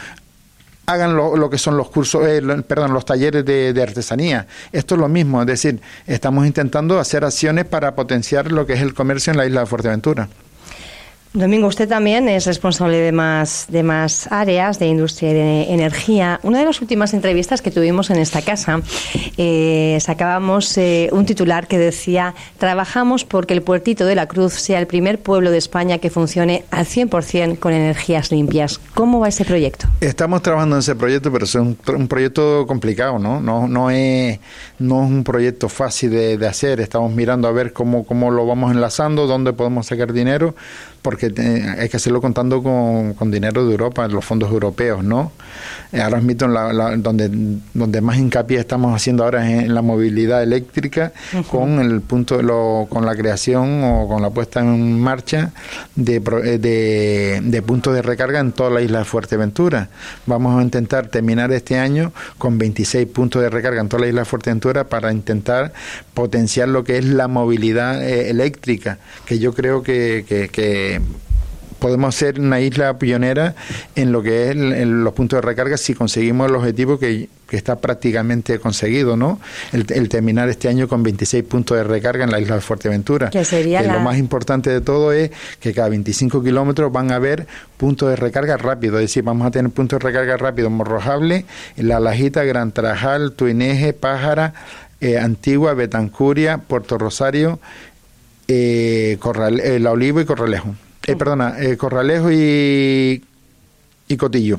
hagan 0.89 1.15
lo, 1.15 1.51
que 1.51 1.59
son 1.59 1.77
los 1.77 1.91
cursos, 1.91 2.27
eh, 2.27 2.41
perdón, 2.67 2.95
los 2.95 3.05
talleres 3.05 3.45
de, 3.45 3.75
de, 3.75 3.83
artesanía. 3.83 4.47
Esto 4.73 4.95
es 4.95 5.01
lo 5.01 5.09
mismo, 5.09 5.43
es 5.43 5.47
decir, 5.47 5.81
estamos 6.07 6.47
intentando 6.47 6.99
hacer 6.99 7.25
acciones 7.25 7.67
para 7.67 7.95
potenciar 7.95 8.51
lo 8.51 8.67
que 8.67 8.73
es 8.73 8.81
el 8.81 8.95
comercio 8.95 9.31
en 9.31 9.37
la 9.37 9.47
isla 9.47 9.61
de 9.61 9.67
Fuerteventura. 9.67 10.29
Domingo, 11.35 11.67
usted 11.67 11.87
también 11.87 12.27
es 12.29 12.47
responsable 12.47 12.97
de 12.97 13.13
más, 13.13 13.67
de 13.69 13.83
más 13.83 14.33
áreas 14.33 14.79
de 14.79 14.87
industria 14.87 15.31
y 15.31 15.35
de 15.35 15.75
energía. 15.75 16.41
Una 16.43 16.61
de 16.61 16.65
las 16.65 16.81
últimas 16.81 17.13
entrevistas 17.13 17.61
que 17.61 17.71
tuvimos 17.71 18.09
en 18.09 18.17
esta 18.17 18.41
casa, 18.41 18.81
eh, 19.37 19.99
sacábamos 20.01 20.79
eh, 20.79 21.11
un 21.13 21.27
titular 21.27 21.67
que 21.67 21.79
decía, 21.79 22.35
trabajamos 22.57 23.27
porque 23.27 23.53
el 23.53 23.61
puertito 23.61 24.07
de 24.07 24.15
la 24.15 24.27
Cruz 24.27 24.55
sea 24.55 24.79
el 24.79 24.87
primer 24.87 25.21
pueblo 25.21 25.51
de 25.51 25.59
España 25.59 25.99
que 25.99 26.09
funcione 26.09 26.65
al 26.71 26.87
100% 26.87 27.59
con 27.59 27.75
energías 27.75 28.33
limpias. 28.33 28.81
¿Cómo 28.95 29.21
va 29.21 29.29
ese 29.29 29.45
proyecto? 29.45 29.87
Estamos 30.01 30.41
trabajando 30.41 30.77
en 30.77 30.81
ese 30.81 30.97
proyecto, 30.97 31.31
pero 31.31 31.45
es 31.45 31.55
un, 31.55 31.77
proyecto 32.09 32.67
complicado, 32.67 33.19
¿no? 33.19 33.41
No, 33.41 33.91
es, 33.91 34.39
no 34.79 35.05
es 35.05 35.11
un 35.11 35.25
proyecto 35.25 35.69
fácil 35.69 36.11
de, 36.11 36.39
de 36.39 36.47
hacer. 36.47 36.81
Estamos 36.81 37.13
mirando 37.13 37.49
a 37.49 37.53
ver 37.53 37.75
cómo, 37.75 38.05
cómo 38.05 38.31
lo 38.31 38.47
vamos 38.47 38.73
enlazando, 38.73 39.27
dónde 39.27 39.53
podemos 39.53 39.87
sacar 39.87 40.15
dinero 40.15 40.55
porque 41.03 41.33
hay 41.79 41.89
que 41.89 41.97
hacerlo 41.97 42.21
contando 42.21 42.63
con, 42.63 43.31
dinero 43.31 43.67
de 43.67 43.73
Europa, 43.73 44.09
los 44.09 44.25
fondos 44.25 44.51
europeos, 44.51 45.05
¿no? 45.05 45.33
Eh, 45.93 46.01
ahora 46.01 46.21
mismo 46.21 46.49
donde, 46.99 47.31
donde 47.73 48.01
más 48.01 48.19
hincapié 48.19 48.59
estamos 48.59 48.95
haciendo 48.95 49.25
ahora 49.25 49.49
es 49.51 49.65
en 49.65 49.75
la 49.75 49.81
movilidad 49.81 50.43
eléctrica 50.43 51.13
con 51.51 51.79
el 51.79 52.03
punto 52.03 52.43
lo, 52.43 52.87
con 52.91 53.07
la 53.07 53.15
creación 53.15 53.83
o 53.85 54.07
con 54.07 54.21
la 54.21 54.31
puesta 54.31 54.61
en 54.61 55.01
marcha 55.01 55.53
de, 55.95 56.17
eh, 56.17 56.59
de, 56.59 57.41
de 57.43 57.63
puntos 57.63 57.95
de 57.95 58.03
recarga 58.03 58.41
en 58.41 58.53
toda 58.53 58.71
la 58.71 58.83
isla 58.83 59.01
de 59.01 59.05
Fuerteventura. 59.05 59.89
Vamos 60.27 60.59
a 60.59 60.63
intentar 60.63 61.07
terminar 61.09 61.53
este 61.53 61.79
año 61.79 62.13
con 62.37 62.59
26 62.59 63.07
puntos 63.09 63.43
de 63.43 63.51
recarga 63.51 63.81
en 63.81 63.89
toda 63.89 64.03
la 64.03 64.09
isla 64.09 64.21
de 64.23 64.27
Fuerteventura 64.27 64.85
para 64.85 65.13
intentar 65.13 65.73
potenciar 66.13 66.69
lo 66.69 66.85
que 66.85 66.99
es 66.99 67.05
la 67.05 67.29
movilidad 67.29 68.03
eh, 68.03 68.31
eléctrica, 68.31 68.99
que 69.25 69.39
yo 69.39 69.55
creo 69.55 69.83
que, 69.83 70.25
que 70.53 70.98
podemos 71.79 72.15
ser 72.15 72.41
una 72.41 72.61
isla 72.61 72.99
pionera 72.99 73.55
en 73.95 74.13
lo 74.13 74.23
que 74.23 74.51
es 74.51 74.57
los 74.57 75.13
puntos 75.15 75.39
de 75.39 75.43
recarga 75.43 75.77
si 75.77 75.95
conseguimos 75.95 76.49
el 76.49 76.57
objetivo 76.57 76.99
que, 76.99 77.29
está 77.51 77.77
prácticamente 77.77 78.59
conseguido, 78.59 79.17
¿no? 79.17 79.41
El, 79.73 80.09
terminar 80.11 80.51
este 80.51 80.69
año 80.69 80.87
con 80.87 81.03
26 81.03 81.45
puntos 81.45 81.79
de 81.79 81.85
recarga 81.85 82.25
en 82.25 82.31
la 82.31 82.41
isla 82.41 82.57
de 82.57 82.61
Fuerteventura. 82.61 83.31
Que 83.31 83.43
sería 83.43 83.81
lo 83.83 84.01
más 84.01 84.19
importante 84.19 84.69
de 84.69 84.83
todo 84.83 85.15
es 85.15 85.31
que 85.59 85.73
cada 85.73 85.89
25 85.89 86.43
kilómetros 86.43 86.93
van 86.93 87.11
a 87.11 87.15
haber 87.15 87.47
puntos 87.79 88.11
de 88.11 88.17
recarga 88.17 88.59
rápido, 88.59 88.97
es 88.99 89.05
decir, 89.05 89.23
vamos 89.23 89.47
a 89.47 89.51
tener 89.51 89.71
puntos 89.71 89.99
de 89.99 90.05
recarga 90.05 90.37
rápido 90.37 90.69
Morrojable, 90.69 91.47
La 91.77 92.01
Lajita, 92.01 92.45
Gran 92.45 92.73
Trajal, 92.73 93.33
Tuineje, 93.33 93.95
Pájara, 93.95 94.53
eh, 95.01 95.17
Antigua, 95.17 95.73
Betancuria, 95.73 96.59
Puerto 96.59 96.99
Rosario, 96.99 97.61
eh, 98.47 99.17
Corral, 99.21 99.59
eh, 99.61 99.79
La 99.79 99.93
Oliva 99.93 100.21
y 100.21 100.27
Corralejo 100.27 100.75
eh, 101.13 101.17
perdona, 101.17 101.57
eh, 101.59 101.77
Corralejo 101.77 102.31
y, 102.31 103.23
y 104.09 104.17
Cotillo. 104.17 104.59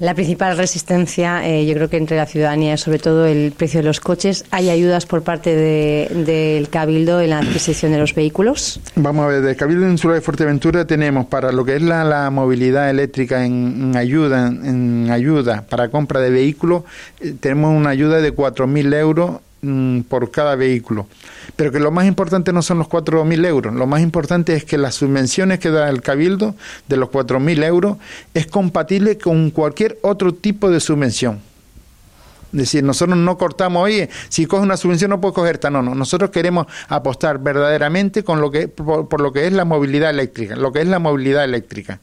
La 0.00 0.14
principal 0.14 0.56
resistencia, 0.56 1.48
eh, 1.48 1.64
yo 1.66 1.74
creo 1.74 1.88
que 1.88 1.96
entre 1.96 2.16
la 2.16 2.26
ciudadanía 2.26 2.74
es 2.74 2.80
sobre 2.80 2.98
todo 2.98 3.26
el 3.26 3.52
precio 3.52 3.78
de 3.78 3.84
los 3.84 4.00
coches. 4.00 4.44
¿Hay 4.50 4.68
ayudas 4.68 5.06
por 5.06 5.22
parte 5.22 5.54
del 5.54 6.68
Cabildo 6.68 7.20
en 7.20 7.30
la 7.30 7.38
adquisición 7.38 7.92
de 7.92 7.98
los 7.98 8.12
vehículos? 8.12 8.80
Vamos 8.96 9.24
a 9.24 9.28
ver, 9.28 9.42
del 9.42 9.54
Cabildo 9.54 9.88
Insular 9.88 10.16
de 10.16 10.20
Fuerteventura 10.20 10.84
tenemos 10.84 11.26
para 11.26 11.52
lo 11.52 11.64
que 11.64 11.76
es 11.76 11.82
la, 11.82 12.28
movilidad 12.30 12.90
eléctrica 12.90 13.44
en, 13.44 13.96
ayuda 13.96 14.48
en 14.48 15.10
ayuda 15.10 15.62
para 15.68 15.88
compra 15.88 16.20
de 16.20 16.30
vehículos, 16.30 16.82
eh, 17.20 17.34
tenemos 17.38 17.70
una 17.70 17.90
ayuda 17.90 18.20
de 18.20 18.34
4.000 18.34 18.94
euros 18.94 19.40
mm, 19.64 20.00
por 20.02 20.30
cada 20.30 20.56
vehículo. 20.56 21.06
Pero 21.56 21.72
que 21.72 21.80
lo 21.80 21.90
más 21.90 22.06
importante 22.06 22.52
no 22.52 22.62
son 22.62 22.78
los 22.78 22.88
4.000 22.88 23.46
euros, 23.46 23.74
lo 23.74 23.86
más 23.86 24.02
importante 24.02 24.54
es 24.54 24.64
que 24.64 24.78
las 24.78 24.94
subvenciones 24.94 25.58
que 25.58 25.70
da 25.70 25.88
el 25.88 26.02
Cabildo 26.02 26.54
de 26.88 26.96
los 26.96 27.10
4.000 27.10 27.64
euros 27.64 27.98
es 28.34 28.46
compatible 28.46 29.18
con 29.18 29.50
cualquier 29.50 29.98
otro 30.02 30.34
tipo 30.34 30.70
de 30.70 30.80
subvención. 30.80 31.40
Es 32.52 32.58
decir, 32.58 32.84
nosotros 32.84 33.18
no 33.18 33.36
cortamos, 33.36 33.82
oye, 33.82 34.08
si 34.28 34.46
coges 34.46 34.62
una 34.62 34.76
subvención 34.76 35.10
no 35.10 35.20
puedes 35.20 35.34
coger 35.34 35.56
esta, 35.56 35.70
no, 35.70 35.82
no, 35.82 35.96
nosotros 35.96 36.30
queremos 36.30 36.68
apostar 36.88 37.40
verdaderamente 37.40 38.22
con 38.22 38.40
lo 38.40 38.52
que, 38.52 38.68
por, 38.68 39.20
lo 39.20 39.32
que 39.32 39.48
es 39.48 39.52
la 39.52 39.64
movilidad 39.64 40.10
eléctrica, 40.10 40.54
lo 40.54 40.72
que 40.72 40.80
es 40.80 40.86
la 40.86 41.00
movilidad 41.00 41.42
eléctrica 41.42 41.98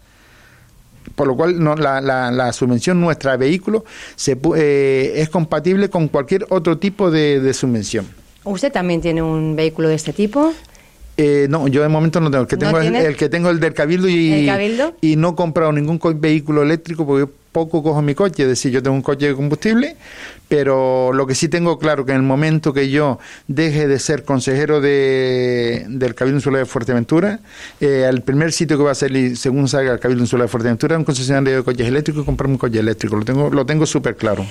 por 1.16 1.28
lo 1.28 1.36
cual 1.36 1.64
no, 1.64 1.76
la, 1.76 2.02
la, 2.02 2.54
subvención 2.54 3.00
nuestra 3.02 3.38
vehículo 3.38 3.86
se, 4.16 4.38
eh, 4.56 5.14
es 5.16 5.30
compatible 5.30 5.90
con 5.90 6.08
cualquier 6.08 6.46
otro 6.50 6.78
tipo 6.78 7.12
de 7.12 7.54
subvención. 7.54 8.08
¿Usted 8.44 8.72
también 8.72 9.02
tiene 9.02 9.22
un 9.22 9.56
vehículo 9.56 9.88
de 9.88 9.96
este 9.96 10.14
tipo? 10.14 10.54
Eh, 11.24 11.46
no, 11.48 11.68
yo 11.68 11.84
de 11.84 11.88
momento 11.88 12.20
no 12.20 12.32
tengo. 12.32 12.42
El 12.42 12.48
que 12.48 12.58
tengo, 12.58 12.80
es 12.80 12.92
el, 12.92 13.16
que 13.16 13.30
tengo 13.30 13.52
el 13.52 13.60
del 13.60 13.76
Cabildo 13.76 14.10
y, 14.10 14.50
y 15.02 15.16
no 15.18 15.30
he 15.30 15.36
comprado 15.36 15.72
ningún 15.72 16.00
vehículo 16.20 16.64
eléctrico 16.64 17.06
porque 17.06 17.32
poco 17.52 17.84
cojo 17.84 18.02
mi 18.02 18.16
coche. 18.16 18.42
Es 18.42 18.50
decir, 18.50 18.72
yo 18.72 18.82
tengo 18.82 18.96
un 18.96 19.04
coche 19.04 19.28
de 19.28 19.36
combustible, 19.36 19.98
pero 20.48 21.14
lo 21.14 21.28
que 21.28 21.36
sí 21.36 21.48
tengo 21.48 21.78
claro 21.78 22.08
que 22.08 22.14
en 22.14 22.18
el 22.18 22.24
momento 22.24 22.74
que 22.74 22.90
yo 22.90 23.20
deje 23.48 23.88
de 23.88 24.00
ser 24.00 24.24
consejero 24.24 24.82
de, 24.82 25.86
del 25.90 26.16
Cabildo 26.16 26.40
Insular 26.40 26.62
de 26.62 26.66
Fuerteventura, 26.66 27.40
eh, 27.80 28.08
el 28.10 28.24
primer 28.24 28.52
sitio 28.52 28.80
que 28.80 28.84
va 28.84 28.92
a 28.92 28.96
salir, 28.96 29.38
según 29.38 29.68
salga 29.68 29.94
el 29.94 30.00
Cabildo 30.00 30.24
Insular 30.24 30.48
de 30.48 30.52
Fuerteventura, 30.52 30.96
es 30.96 31.00
un 31.00 31.06
concesionario 31.06 31.58
de 31.58 31.64
coches 31.64 31.88
eléctricos 31.88 32.24
y 32.24 32.26
comprarme 32.26 32.56
un 32.56 32.60
coche 32.60 32.80
eléctrico. 32.80 33.16
Lo 33.16 33.26
tengo, 33.26 33.52
lo 33.52 33.64
tengo 33.64 33.86
súper 33.86 34.16
claro. 34.16 34.44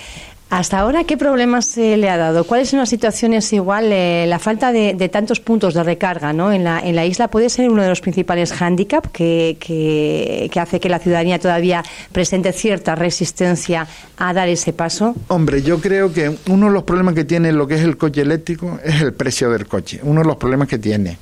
Hasta 0.50 0.80
ahora, 0.80 1.04
¿qué 1.04 1.16
problemas 1.16 1.64
se 1.64 1.96
le 1.96 2.10
ha 2.10 2.16
dado? 2.16 2.42
¿Cuáles 2.42 2.70
son 2.70 2.80
las 2.80 2.88
situaciones 2.88 3.52
igual? 3.52 3.92
Eh, 3.92 4.24
la 4.26 4.40
falta 4.40 4.72
de, 4.72 5.08
tantos 5.08 5.38
puntos 5.38 5.74
de 5.74 5.84
recarga 5.84 6.32
¿no? 6.32 6.52
en, 6.52 6.64
la, 6.64 6.80
en 6.80 6.96
la 6.96 7.06
isla 7.06 7.28
puede 7.28 7.48
ser 7.48 7.70
uno 7.70 7.82
de 7.82 7.88
los 7.88 8.00
principales 8.00 8.52
hándicaps 8.52 9.10
que, 9.10 10.50
hace 10.56 10.80
que 10.80 10.88
la 10.88 10.98
ciudadanía 10.98 11.38
todavía 11.38 11.84
presente 12.10 12.52
cierta 12.52 12.96
resistencia 12.96 13.86
a 14.18 14.34
dar 14.34 14.48
ese 14.48 14.72
paso. 14.72 15.14
Hombre, 15.28 15.62
yo 15.62 15.80
creo 15.80 16.12
que 16.12 16.36
uno 16.48 16.66
de 16.66 16.72
los 16.72 16.82
problemas 16.82 17.14
que 17.14 17.24
tiene 17.24 17.52
lo 17.52 17.68
que 17.68 17.76
es 17.76 17.82
el 17.82 17.96
coche 17.96 18.22
eléctrico 18.22 18.80
es 18.82 19.02
el 19.02 19.12
precio 19.12 19.50
del 19.50 19.68
coche. 19.68 20.00
Uno 20.02 20.22
de 20.22 20.26
los 20.26 20.36
problemas 20.36 20.66
que 20.66 20.78
tiene. 20.78 21.16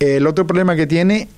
El 0.00 0.26
otro 0.26 0.46
problema 0.46 0.74
que 0.74 0.86
tiene 0.86 1.28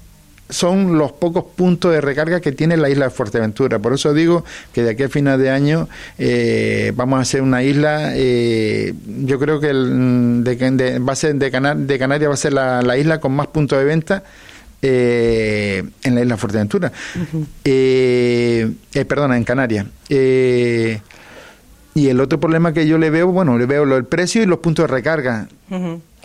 son 0.48 0.96
los 0.96 1.12
pocos 1.12 1.44
puntos 1.44 1.92
de 1.92 2.00
recarga 2.00 2.40
que 2.40 2.52
tiene 2.52 2.76
la 2.76 2.88
isla 2.88 3.06
de 3.06 3.10
Fuerteventura. 3.10 3.78
Por 3.78 3.94
eso 3.94 4.14
digo 4.14 4.44
que 4.72 4.82
de 4.82 4.90
aquí 4.90 5.04
a 5.04 5.08
final 5.08 5.40
de 5.40 5.50
año 5.50 5.88
eh, 6.18 6.92
vamos 6.94 7.18
a 7.18 7.22
hacer 7.22 7.42
una 7.42 7.62
isla, 7.62 8.12
eh, 8.14 8.94
yo 9.24 9.38
creo 9.38 9.60
que 9.60 9.70
el, 9.70 10.44
de, 10.44 10.98
va 10.98 11.12
a 11.12 11.16
ser 11.16 11.34
de, 11.34 11.50
de 11.50 11.98
Canarias 11.98 12.30
va 12.30 12.34
a 12.34 12.36
ser 12.36 12.52
la, 12.52 12.96
isla 12.96 13.20
con 13.20 13.32
más 13.32 13.48
puntos 13.48 13.78
de 13.78 13.84
venta. 13.84 14.22
Eh, 14.82 15.82
en 16.02 16.14
la 16.14 16.20
isla 16.20 16.34
de 16.34 16.38
Fuerteventura, 16.38 16.92
perdona, 19.08 19.38
en 19.38 19.42
Canarias. 19.42 19.86
y 20.08 22.08
el 22.08 22.20
otro 22.20 22.38
problema 22.38 22.74
que 22.74 22.86
yo 22.86 22.98
le 22.98 23.08
veo, 23.08 23.28
bueno, 23.28 23.58
le 23.58 23.64
veo 23.64 23.86
lo, 23.86 23.96
el 23.96 24.04
precio 24.04 24.42
y 24.42 24.46
los 24.46 24.58
puntos 24.58 24.84
de 24.84 24.94
recarga 24.94 25.48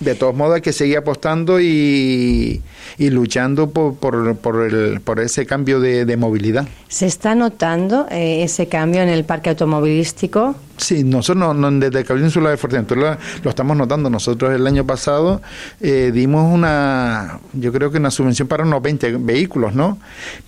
de 0.02 0.16
todos 0.16 0.36
modos 0.36 0.56
hay 0.56 0.62
que 0.62 0.74
seguir 0.74 0.98
apostando 0.98 1.62
y, 1.62 2.62
luchando 2.98 3.70
por, 3.70 3.96
por, 3.96 4.36
por 4.36 5.20
ese 5.20 5.46
cambio 5.46 5.80
de, 5.80 6.18
movilidad. 6.18 6.68
¿Se 6.88 7.06
está 7.06 7.36
notando 7.36 8.08
eh, 8.12 8.44
ese 8.44 8.68
cambio 8.68 9.02
en 9.02 9.10
el 9.10 9.24
parque 9.24 9.50
automovilístico? 9.50 10.56
Sí, 10.82 11.04
nosotros 11.04 11.56
no, 11.56 11.72
desde 11.72 12.00
el 12.00 12.06
Cabildo 12.06 12.28
Insular 12.28 12.52
de 12.52 12.58
Fuerteventura 12.58 13.18
lo 13.44 13.50
estamos 13.50 13.78
notando. 13.78 14.10
Nosotros 14.10 14.54
el 14.54 14.66
año 14.66 14.86
pasado 14.86 15.42
eh, 15.80 16.12
dimos 16.12 16.52
una, 16.52 17.40
yo 17.54 17.72
creo 17.72 17.92
que 17.92 17.98
una 17.98 18.10
subvención 18.10 18.48
para 18.48 18.64
unos 18.64 18.82
20 18.82 19.18
vehículos, 19.18 19.76
¿no? 19.76 20.00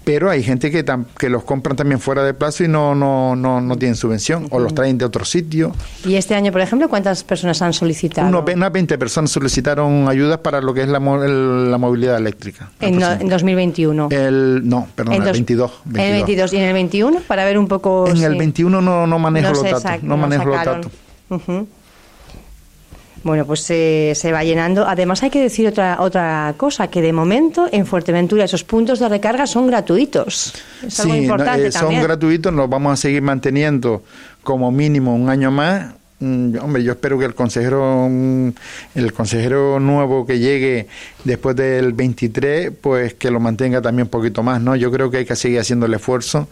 Pero 0.04 0.32
hay 0.32 0.42
gente 0.42 0.72
que, 0.72 0.84
que 1.20 1.30
los 1.30 1.44
compran 1.44 1.76
también 1.76 2.00
fuera 2.00 2.24
de 2.24 2.34
plazo 2.34 2.64
y 2.64 2.68
no, 2.68 2.96
no, 2.96 3.36
no, 3.36 3.62
no 3.62 3.76
tienen 3.78 3.96
subvención 3.96 4.48
o 4.50 4.60
los 4.60 4.74
traen 4.74 4.98
de 4.98 5.06
otro 5.06 5.24
sitio. 5.24 5.72
¿Y 6.04 6.16
este 6.16 6.34
año, 6.34 6.52
por 6.52 6.62
ejemplo, 6.62 6.90
cuántas 6.90 7.24
personas 7.24 7.62
han 7.62 7.74
solicitado? 7.74 8.44
unas 8.54 8.72
20 8.72 8.98
personas 8.98 9.32
solicitaron 9.32 10.08
ayudas 10.08 10.40
para 10.40 10.62
lo 10.62 10.74
que 10.74 10.82
es 10.82 10.88
la, 10.88 11.00
la 11.00 11.78
movilidad 11.78 12.18
eléctrica. 12.18 12.72
En, 12.80 13.00
2021. 13.00 14.08
El, 14.10 14.68
no, 14.68 14.88
perdón, 14.96 15.14
en 15.14 15.24
el 15.24 15.32
22, 15.32 15.72
En 15.94 16.00
el 16.00 16.14
22 16.14 16.54
y 16.54 16.58
en 16.58 16.64
el 16.64 16.74
21 16.74 17.20
para 17.28 17.46
ver 17.46 17.58
un 17.58 17.68
poco. 17.68 18.08
En 18.08 18.22
el 18.22 18.36
21 18.36 18.82
no, 18.82 19.08
no 19.08 19.20
manejo 19.20 19.50
los 19.50 19.64
datos. 19.64 20.04
No 20.04 20.18
manejo 20.24 20.46
los 20.46 20.66
datos. 20.66 20.92
Bueno, 23.24 23.46
pues 23.46 23.62
se, 23.62 24.12
se 24.16 24.34
va 24.34 24.44
llenando. 24.44 24.86
Además 24.86 25.24
hay 25.24 25.30
que 25.30 25.42
decir 25.42 25.66
otra 25.68 26.02
otra 26.02 26.54
cosa, 26.58 26.90
que 26.90 27.02
de 27.02 27.14
momento 27.14 27.70
en 27.72 27.86
Fuerteventura 27.86 28.44
esos 28.44 28.66
puntos 28.66 29.00
de 29.00 29.08
recarga 29.08 29.48
son 29.48 29.68
gratuitos. 29.68 30.54
Es 30.86 31.00
algo 31.00 31.16
importante 31.16 31.68
eh, 31.68 31.72
son 31.72 32.02
gratuitos, 32.02 32.54
los 32.54 32.70
vamos 32.70 32.94
a 32.94 32.98
seguir 32.98 33.22
manteniendo 33.22 34.04
como 34.44 34.72
mínimo 34.72 35.16
un 35.16 35.30
año 35.30 35.52
más 35.52 35.94
Mm, 36.24 36.56
hombre, 36.62 36.84
yo 36.84 36.94
espero 36.94 37.20
que 37.20 37.26
el 37.26 37.36
consejero, 37.36 38.08
mm, 38.10 38.50
el 38.96 39.12
consejero 39.12 39.82
nuevo 39.82 40.26
que 40.26 40.40
llegue 40.40 40.88
después 41.26 41.54
del 41.58 41.92
23, 41.92 42.72
pues 42.80 43.14
que 43.16 43.30
lo 43.30 43.42
mantenga 43.42 43.82
también 43.82 44.06
un 44.06 44.10
poquito 44.10 44.42
más, 44.42 44.62
¿no? 44.62 44.78
Yo 44.78 44.90
creo 44.90 45.12
que 45.12 45.18
hay 45.18 45.26
que 45.26 45.36
seguir 45.36 45.60
haciendo 45.60 45.86
el 45.86 45.94
esfuerzo 45.94 46.48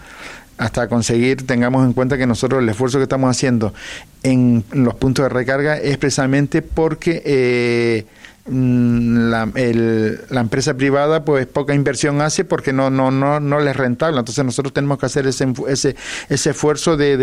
hasta 0.61 0.87
conseguir, 0.87 1.45
tengamos 1.45 1.85
en 1.85 1.93
cuenta 1.93 2.17
que 2.17 2.27
nosotros 2.27 2.61
el 2.61 2.69
esfuerzo 2.69 2.99
que 2.99 3.03
estamos 3.03 3.29
haciendo 3.29 3.73
en 4.23 4.63
los 4.71 4.93
puntos 4.95 5.23
de 5.23 5.29
recarga 5.29 5.77
es 5.77 5.97
precisamente 5.97 6.61
porque 6.61 7.21
eh, 7.25 8.05
Mm, 8.45 9.29
la, 9.29 9.45
la, 10.29 10.41
empresa 10.41 10.73
privada 10.73 11.23
pues 11.23 11.45
poca 11.45 11.75
inversión 11.75 12.21
hace 12.21 12.43
porque 12.43 12.73
no 12.73 12.89
no 12.89 13.11
no 13.11 13.39
no 13.39 13.59
les 13.59 13.69
es 13.71 13.75
rentable. 13.77 14.17
Entonces 14.17 14.43
nosotros 14.43 14.73
tenemos 14.73 14.97
que 14.97 15.05
hacer 15.05 15.27
ese 15.27 15.53
ese, 15.67 15.95
ese 16.27 16.49
esfuerzo 16.49 16.97
de, 16.97 17.17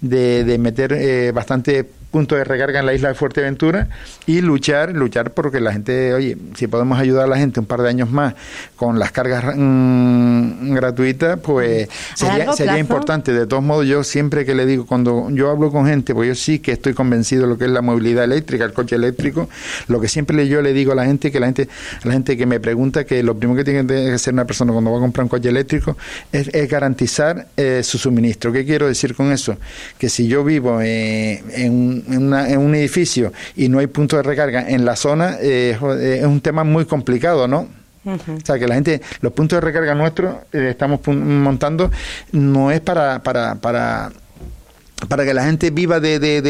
de, 0.00 0.44
de, 0.44 0.58
meter 0.58 0.92
eh, 0.92 1.32
bastante 1.32 1.90
punto 2.14 2.36
de 2.36 2.44
recarga 2.44 2.78
en 2.78 2.86
la 2.86 2.94
isla 2.94 3.08
de 3.08 3.16
Fuerteventura 3.16 3.88
y 4.24 4.40
luchar, 4.40 4.92
luchar 4.92 5.32
porque 5.32 5.58
la 5.58 5.72
gente, 5.72 6.14
oye, 6.14 6.36
si 6.54 6.68
podemos 6.68 7.00
ayudar 7.00 7.24
a 7.24 7.26
la 7.26 7.38
gente 7.38 7.58
un 7.58 7.66
par 7.66 7.82
de 7.82 7.88
años 7.88 8.08
más 8.08 8.34
con 8.76 9.00
las 9.00 9.10
cargas 9.10 9.56
mm, 9.56 10.74
gratuitas, 10.74 11.40
pues 11.40 11.88
sería, 12.14 12.52
sería 12.52 12.78
importante. 12.78 13.32
De 13.32 13.48
todos 13.48 13.64
modos, 13.64 13.86
yo 13.86 14.04
siempre 14.04 14.44
que 14.44 14.54
le 14.54 14.64
digo, 14.64 14.86
cuando 14.86 15.28
yo 15.30 15.50
hablo 15.50 15.72
con 15.72 15.88
gente, 15.88 16.14
pues 16.14 16.28
yo 16.28 16.36
sí 16.36 16.60
que 16.60 16.70
estoy 16.70 16.94
convencido 16.94 17.42
de 17.42 17.48
lo 17.48 17.58
que 17.58 17.64
es 17.64 17.72
la 17.72 17.82
movilidad 17.82 18.22
eléctrica, 18.22 18.64
el 18.64 18.72
coche 18.72 18.94
eléctrico, 18.94 19.48
lo 19.88 20.00
que 20.00 20.06
siempre 20.06 20.46
yo 20.46 20.62
le 20.62 20.72
digo 20.72 20.92
a 20.92 20.94
la 20.94 21.06
gente, 21.06 21.32
que 21.32 21.40
la 21.40 21.46
gente, 21.46 21.68
la 22.04 22.12
gente 22.12 22.36
que 22.36 22.46
me 22.46 22.60
pregunta 22.60 23.02
que 23.02 23.24
lo 23.24 23.36
primero 23.36 23.56
que 23.56 23.64
tiene 23.64 23.84
que 23.84 24.12
hacer 24.12 24.32
una 24.32 24.44
persona 24.44 24.72
cuando 24.72 24.92
va 24.92 24.98
a 24.98 25.00
comprar 25.00 25.24
un 25.24 25.30
coche 25.30 25.48
eléctrico 25.48 25.96
es, 26.30 26.48
garantizar 26.68 27.48
eh, 27.56 27.80
su 27.82 27.98
suministro. 27.98 28.52
¿Qué 28.52 28.64
quiero 28.64 28.86
decir 28.86 29.16
con 29.16 29.32
eso? 29.32 29.56
Que 29.98 30.08
si 30.08 30.28
yo 30.28 30.44
vivo 30.44 30.80
eh, 30.80 31.42
en 31.56 31.72
un 31.72 32.03
en, 32.08 32.58
un 32.58 32.74
edificio 32.74 33.32
y 33.56 33.68
no 33.68 33.78
hay 33.78 33.86
punto 33.86 34.16
de 34.16 34.22
recarga 34.22 34.68
en 34.68 34.84
la 34.84 34.96
zona, 34.96 35.36
eh, 35.40 35.76
es 36.20 36.24
un 36.24 36.40
tema 36.40 36.64
muy 36.64 36.84
complicado, 36.84 37.48
¿no? 37.48 37.68
O 38.06 38.44
sea, 38.44 38.58
que 38.58 38.68
la 38.68 38.74
gente, 38.74 39.00
los 39.20 39.32
puntos 39.32 39.56
de 39.56 39.60
recarga 39.62 39.94
nuestros, 39.94 40.36
eh, 40.52 40.68
estamos 40.70 41.00
montando, 41.06 41.90
no 42.32 42.70
es 42.70 42.80
para, 42.80 43.22
para, 43.22 43.54
para 43.56 44.12
para 45.08 45.24
que 45.24 45.34
la 45.34 45.44
gente 45.44 45.70
viva 45.70 46.00
de, 46.00 46.18
de, 46.18 46.40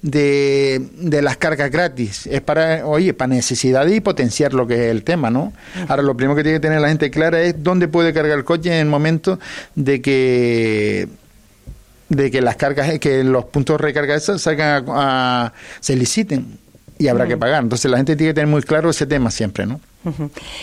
de, 0.00 0.82
de, 0.92 1.22
las 1.22 1.36
cargas 1.36 1.70
gratis. 1.70 2.26
Es 2.26 2.40
para, 2.40 2.86
oye, 2.86 3.12
para 3.12 3.34
necesidad 3.34 3.86
y 3.86 4.00
potenciar 4.00 4.54
lo 4.54 4.66
que 4.66 4.74
es 4.86 4.90
el 4.90 5.02
tema, 5.04 5.30
¿no? 5.30 5.52
Ahora, 5.88 6.02
lo 6.02 6.16
primero 6.16 6.34
que 6.36 6.42
tiene 6.42 6.56
que 6.56 6.62
tener 6.62 6.80
la 6.80 6.88
gente 6.88 7.10
clara 7.10 7.42
es 7.42 7.62
dónde 7.62 7.88
puede 7.88 8.14
cargar 8.14 8.38
el 8.38 8.44
coche 8.44 8.70
en 8.70 8.78
el 8.78 8.86
momento 8.86 9.38
de 9.74 10.00
que 10.00 11.08
de 12.12 12.30
que 12.30 12.40
las 12.40 12.56
cargas, 12.56 12.98
que 12.98 13.24
los 13.24 13.46
puntos 13.46 13.78
de 13.78 13.82
recarga 13.82 14.20
salgan 14.20 14.84
a, 14.88 15.52
se 15.80 15.96
liciten 15.96 16.58
y 16.98 17.08
habrá 17.08 17.26
que 17.26 17.36
pagar. 17.36 17.62
Entonces 17.62 17.90
la 17.90 17.96
gente 17.96 18.16
tiene 18.16 18.30
que 18.30 18.34
tener 18.34 18.48
muy 18.48 18.62
claro 18.62 18.90
ese 18.90 19.06
tema 19.06 19.30
siempre, 19.30 19.66
¿no? 19.66 19.80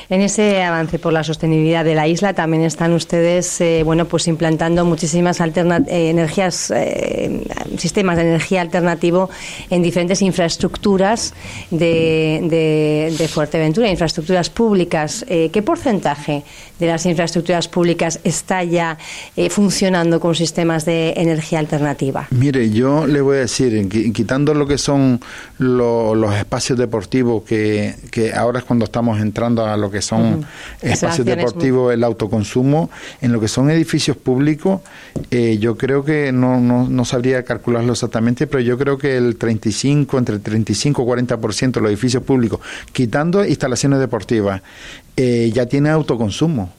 En 0.10 0.22
ese 0.22 0.62
avance 0.64 1.00
por 1.00 1.14
la 1.14 1.24
sostenibilidad 1.24 1.86
de 1.86 1.96
la 1.96 2.08
isla 2.08 2.34
también 2.34 2.64
están 2.64 2.94
ustedes, 2.94 3.62
eh, 3.62 3.84
bueno, 3.86 4.06
pues 4.06 4.28
implantando 4.28 4.84
muchísimas 4.84 5.40
eh, 5.40 6.10
energías, 6.10 6.72
eh, 6.76 7.44
sistemas 7.78 8.18
de 8.18 8.24
energía 8.24 8.62
alternativo 8.62 9.30
en 9.70 9.82
diferentes 9.82 10.22
infraestructuras 10.22 11.34
de, 11.72 13.14
de, 13.18 13.28
Fuerteventura, 13.30 13.90
infraestructuras 13.90 14.50
públicas. 14.50 15.24
¿Qué 15.28 15.62
porcentaje 15.64 16.44
de 16.80 16.88
las 16.88 17.06
infraestructuras 17.06 17.68
públicas 17.68 18.20
está 18.24 18.64
ya 18.64 18.98
funcionando 19.50 20.20
con 20.20 20.34
sistemas 20.34 20.86
de 20.86 21.14
energía 21.16 21.60
alternativa? 21.60 22.28
Mire, 22.32 22.72
yo 22.72 23.06
le 23.06 23.22
voy 23.22 23.38
a 23.38 23.40
decir, 23.42 23.88
quitando 24.14 24.54
lo 24.54 24.66
que 24.66 24.78
son 24.78 25.22
los 25.60 26.36
espacios 26.36 26.80
deportivos, 26.80 27.44
que, 27.44 27.94
que 28.12 28.34
ahora 28.34 28.60
es 28.60 28.66
cuando 28.66 28.86
estamos 28.86 29.20
en 29.22 29.29
entrando 29.30 29.66
a 29.66 29.78
lo 29.78 29.92
que 29.92 30.02
son 30.02 30.46
espacios 30.82 31.26
deportivos, 31.26 31.94
el 31.94 32.04
autoconsumo, 32.04 32.90
en 33.22 33.32
lo 33.32 33.40
que 33.40 33.48
son 33.48 33.70
edificios 33.70 34.18
públicos, 34.18 34.82
eh, 35.32 35.58
yo 35.60 35.78
creo 35.78 36.04
que 36.04 36.32
no, 36.32 36.60
no, 36.60 37.06
sabría 37.06 37.44
calcularlo 37.44 37.94
exactamente, 37.94 38.48
pero 38.48 38.62
yo 38.62 38.78
creo 38.78 38.98
que 38.98 39.18
el 39.18 39.38
35, 39.38 40.18
entre 40.18 40.36
el 40.36 40.42
35 40.42 41.02
y 41.02 41.06
40% 41.06 41.72
de 41.72 41.82
los 41.82 41.90
edificios 41.90 42.24
públicos, 42.24 42.60
quitando 42.92 43.46
instalaciones 43.46 44.00
deportivas, 44.00 44.62
eh, 45.16 45.52
ya 45.54 45.66
tiene 45.68 45.90
autoconsumo. 45.90 46.72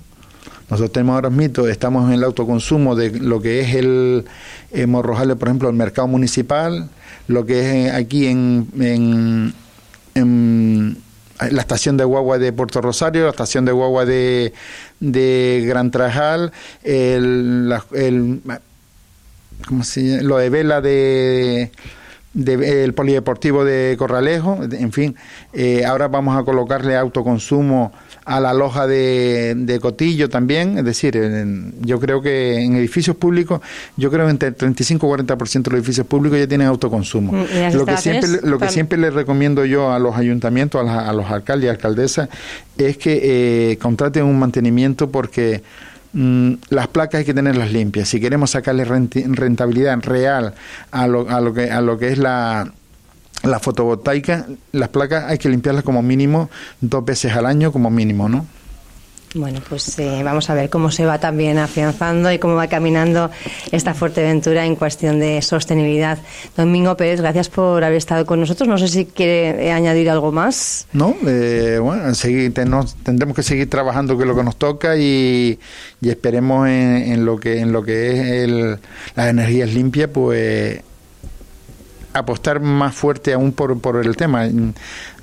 Nosotros 0.68 0.92
tenemos 0.92 1.14
ahora 1.14 1.30
mismo, 1.30 1.66
estamos 1.66 2.08
en 2.08 2.14
el 2.14 2.24
autoconsumo 2.24 2.94
de 2.94 3.18
lo 3.18 3.40
que 3.40 3.60
es 3.60 3.74
el 3.74 4.24
eh, 4.72 4.86
Morrojales, 4.86 5.36
por 5.36 5.48
ejemplo, 5.48 5.68
el 5.68 5.76
mercado 5.76 6.06
municipal, 6.06 6.90
lo 7.26 7.44
que 7.44 7.86
es 7.86 7.92
aquí 7.92 8.26
en, 8.26 8.68
en 8.78 9.54
la 11.50 11.60
estación 11.60 11.96
de 11.96 12.04
guagua 12.04 12.38
de 12.38 12.52
Puerto 12.52 12.80
Rosario, 12.80 13.24
la 13.24 13.30
estación 13.30 13.64
de 13.64 13.72
guagua 13.72 14.04
de, 14.04 14.52
de 15.00 15.64
Gran 15.66 15.90
Trajal, 15.90 16.52
el, 16.82 17.72
el 17.92 18.40
¿cómo 19.66 19.84
se 19.84 20.22
lo 20.22 20.36
de 20.38 20.50
vela 20.50 20.80
de, 20.80 21.70
el 22.34 22.94
polideportivo 22.94 23.64
de 23.64 23.96
Corralejo, 23.98 24.60
en 24.70 24.92
fin, 24.92 25.16
eh, 25.52 25.84
ahora 25.84 26.08
vamos 26.08 26.38
a 26.38 26.44
colocarle 26.44 26.96
autoconsumo 26.96 27.92
a 28.24 28.40
la 28.40 28.52
loja 28.52 28.86
de, 28.86 29.54
de 29.56 29.80
Cotillo 29.80 30.28
también, 30.28 30.78
es 30.78 30.84
decir, 30.84 31.18
yo 31.80 31.98
creo 32.00 32.20
que 32.20 32.62
en 32.62 32.76
edificios 32.76 33.16
públicos, 33.16 33.60
yo 33.96 34.10
creo 34.10 34.26
que 34.26 34.30
entre 34.30 34.48
el 34.48 34.54
35 34.54 35.06
y 35.06 35.22
40% 35.24 35.62
de 35.62 35.70
los 35.70 35.78
edificios 35.78 36.06
públicos 36.06 36.38
ya 36.38 36.46
tienen 36.46 36.66
autoconsumo. 36.66 37.32
Mm, 37.32 37.74
lo 37.74 37.86
que 37.86 37.96
siempre 37.96 38.28
lo 38.42 38.58
que 38.58 38.68
siempre 38.68 38.98
les 38.98 39.14
recomiendo 39.14 39.64
yo 39.64 39.92
a 39.92 39.98
los 39.98 40.16
ayuntamientos, 40.16 40.88
a, 40.88 41.12
los 41.12 41.30
alcaldes 41.30 41.66
y 41.66 41.70
alcaldesas, 41.70 42.28
es 42.76 42.96
que 42.98 43.72
eh, 43.72 43.78
contraten 43.78 44.24
un 44.24 44.38
mantenimiento 44.38 45.10
porque 45.10 45.62
mm, 46.12 46.52
las 46.68 46.88
placas 46.88 47.20
hay 47.20 47.24
que 47.24 47.34
tenerlas 47.34 47.72
limpias. 47.72 48.08
Si 48.08 48.20
queremos 48.20 48.50
sacarle 48.50 48.84
rentabilidad 48.84 49.98
real 50.02 50.54
a 50.90 51.06
lo, 51.06 51.28
a 51.28 51.40
lo 51.40 51.54
que 51.54 51.70
a 51.70 51.80
lo 51.80 51.98
que 51.98 52.08
es 52.08 52.18
la 52.18 52.72
la 53.42 53.58
fotovoltaica, 53.58 54.46
las 54.72 54.88
placas 54.90 55.24
hay 55.24 55.38
que 55.38 55.48
limpiarlas 55.48 55.84
como 55.84 56.02
mínimo 56.02 56.50
dos 56.80 57.04
veces 57.04 57.32
al 57.32 57.46
año 57.46 57.72
como 57.72 57.90
mínimo, 57.90 58.28
¿no? 58.28 58.46
Bueno, 59.34 59.60
pues 59.68 59.96
eh, 60.00 60.22
vamos 60.24 60.50
a 60.50 60.54
ver 60.54 60.70
cómo 60.70 60.90
se 60.90 61.06
va 61.06 61.18
también 61.18 61.56
afianzando 61.58 62.32
y 62.32 62.40
cómo 62.40 62.56
va 62.56 62.66
caminando 62.66 63.30
esta 63.70 63.94
Fuerteventura 63.94 64.66
en 64.66 64.74
cuestión 64.74 65.20
de 65.20 65.40
sostenibilidad. 65.40 66.18
Domingo 66.56 66.96
Pérez, 66.96 67.20
gracias 67.20 67.48
por 67.48 67.84
haber 67.84 67.98
estado 67.98 68.26
con 68.26 68.40
nosotros. 68.40 68.68
No 68.68 68.76
sé 68.76 68.88
si 68.88 69.06
quiere 69.06 69.68
eh, 69.68 69.72
añadir 69.72 70.10
algo 70.10 70.32
más. 70.32 70.88
No, 70.92 71.14
eh, 71.28 71.78
bueno, 71.80 72.12
seguir, 72.16 72.52
tendremos 72.52 73.36
que 73.36 73.44
seguir 73.44 73.70
trabajando 73.70 74.16
con 74.16 74.26
lo 74.26 74.34
que 74.34 74.42
nos 74.42 74.56
toca 74.56 74.96
y, 74.96 75.60
esperemos 76.02 76.66
en, 76.68 77.24
lo 77.24 77.38
que 77.38 77.60
en 77.60 77.72
lo 77.72 77.84
que 77.84 78.10
es 78.10 78.28
el, 78.48 78.78
las 79.14 79.28
energías 79.28 79.72
limpias, 79.72 80.10
pues 80.12 80.82
apostar 82.12 82.60
más 82.60 82.94
fuerte 82.94 83.32
aún 83.32 83.52
por, 83.52 83.78
por 83.80 84.04
el 84.04 84.16
tema. 84.16 84.46
Mm, 84.46 84.72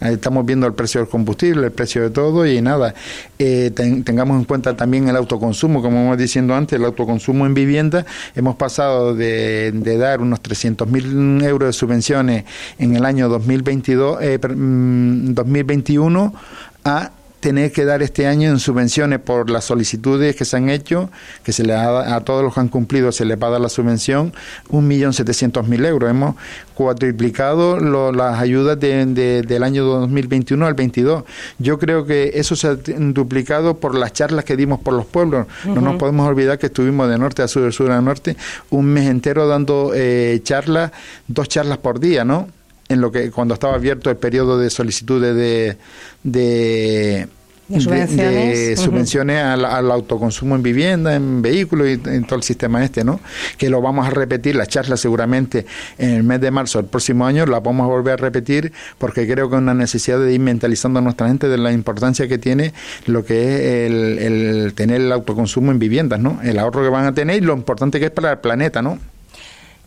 estamos 0.01 0.45
viendo 0.45 0.67
el 0.67 0.73
precio 0.73 1.01
del 1.01 1.09
combustible, 1.09 1.67
el 1.67 1.71
precio 1.71 2.03
de 2.03 2.09
todo 2.09 2.45
y 2.45 2.61
nada. 2.61 2.93
Eh, 3.39 3.71
tengamos 3.71 4.37
en 4.37 4.45
cuenta 4.45 4.75
también 4.75 5.07
el 5.07 5.15
autoconsumo, 5.15 5.81
como 5.81 6.01
hemos 6.01 6.17
diciendo 6.17 6.55
antes, 6.55 6.79
el 6.79 6.85
autoconsumo 6.85 7.45
en 7.45 7.53
vivienda. 7.53 8.05
Hemos 8.35 8.55
pasado 8.55 9.15
de, 9.15 9.71
de 9.73 9.97
dar 9.97 10.21
unos 10.21 10.41
300.000 10.41 11.43
euros 11.43 11.69
de 11.69 11.73
subvenciones 11.73 12.45
en 12.79 12.95
el 12.95 13.05
año 13.05 13.29
2022, 13.29 14.21
eh, 14.21 14.39
2021 14.39 16.25
mm, 16.25 16.37
a 16.85 17.11
tener 17.39 17.71
que 17.71 17.85
dar 17.85 18.01
este 18.01 18.27
año 18.27 18.49
en 18.49 18.59
subvenciones 18.59 19.19
por 19.19 19.49
las 19.49 19.65
solicitudes 19.65 20.35
que 20.35 20.45
se 20.45 20.57
han 20.57 20.69
hecho, 20.69 21.09
que 21.43 21.53
se 21.53 21.63
le 21.63 21.73
ha, 21.73 22.15
a 22.15 22.21
todos 22.21 22.43
los 22.43 22.53
que 22.53 22.59
han 22.59 22.67
cumplido 22.67 23.11
se 23.11 23.25
les 23.25 23.41
va 23.41 23.47
a 23.47 23.51
dar 23.51 23.61
la 23.61 23.69
subvención, 23.69 24.33
un 24.69 24.87
millón 24.87 25.13
setecientos 25.13 25.67
mil 25.67 25.85
euros. 25.85 26.09
Hemos 26.09 26.35
cuatriplicado 26.73 27.79
las 28.11 28.39
ayudas 28.39 28.79
de, 28.79 29.43
del 29.43 29.63
año 29.63 29.83
2021 29.85 30.65
al 30.65 30.73
22. 30.73 31.23
Yo 31.59 31.79
creo 31.79 32.05
que 32.05 32.31
eso 32.35 32.55
se 32.55 32.67
ha 32.67 32.75
duplicado 32.75 33.77
por 33.77 33.95
las 33.95 34.13
charlas 34.13 34.45
que 34.45 34.55
dimos 34.55 34.79
por 34.79 34.93
los 34.93 35.05
pueblos. 35.05 35.47
No 35.65 35.81
nos 35.81 35.95
podemos 35.97 36.27
olvidar 36.27 36.57
que 36.57 36.67
estuvimos 36.67 37.09
de 37.09 37.17
norte 37.17 37.41
a 37.41 37.47
sur, 37.47 37.63
de 37.63 37.71
sur 37.71 37.91
a 37.91 38.01
norte, 38.01 38.35
un 38.69 38.85
mes 38.85 39.07
entero 39.07 39.47
dando 39.47 39.91
eh, 39.93 40.39
charlas, 40.43 40.91
dos 41.27 41.47
charlas 41.47 41.77
por 41.77 41.99
día, 41.99 42.25
¿no? 42.25 42.47
En 42.89 43.01
lo 43.01 43.11
que 43.11 43.31
cuando 43.31 43.53
estaba 43.53 43.75
abierto 43.75 44.09
el 44.09 44.17
periodo 44.17 44.57
de 44.57 44.69
solicitudes 44.69 45.35
de, 45.35 45.77
de 46.23 47.27
de 47.67 48.75
subvenciones, 48.77 49.43
al, 49.43 49.91
autoconsumo 49.91 50.55
en 50.55 50.63
vivienda, 50.63 51.15
en 51.15 51.41
vehículos 51.41 51.87
y 51.87 51.91
en 52.09 52.23
todo 52.23 52.37
el 52.37 52.43
sistema 52.43 52.83
este, 52.83 53.03
¿no? 53.03 53.19
Que 53.57 53.69
lo 53.69 53.81
vamos 53.81 54.07
a 54.07 54.09
repetir, 54.09 54.55
la 54.55 54.65
charla 54.65 54.95
seguramente 54.95 55.65
en 55.97 56.11
el 56.11 56.23
mes 56.23 56.39
de 56.39 56.49
marzo 56.49 56.79
del 56.79 56.89
próximo 56.89 57.25
año 57.25 57.45
la 57.45 57.59
vamos 57.59 57.85
a 57.85 57.87
volver 57.87 58.13
a 58.13 58.17
repetir 58.17 58.71
porque 58.97 59.27
creo 59.27 59.49
que 59.49 59.55
es 59.55 59.61
una 59.61 59.73
necesidad 59.73 60.19
de 60.19 60.33
ir 60.33 60.39
mentalizando 60.39 60.99
a 60.99 61.01
nuestra 61.01 61.27
gente 61.27 61.49
de 61.49 61.57
la 61.57 61.71
importancia 61.73 62.27
que 62.27 62.37
tiene 62.37 62.73
lo 63.05 63.25
que 63.25 63.55
es 63.55 63.91
el, 63.91 64.19
el 64.19 64.73
tener 64.73 65.01
el 65.01 65.11
autoconsumo 65.11 65.71
en 65.71 65.79
viviendas, 65.79 66.19
¿no? 66.19 66.39
El 66.43 66.59
ahorro 66.59 66.83
que 66.83 66.89
van 66.89 67.05
a 67.05 67.13
tener 67.13 67.37
y 67.37 67.45
lo 67.45 67.53
importante 67.53 67.99
que 67.99 68.05
es 68.05 68.11
para 68.11 68.31
el 68.31 68.37
planeta, 68.39 68.81
¿no? 68.81 68.97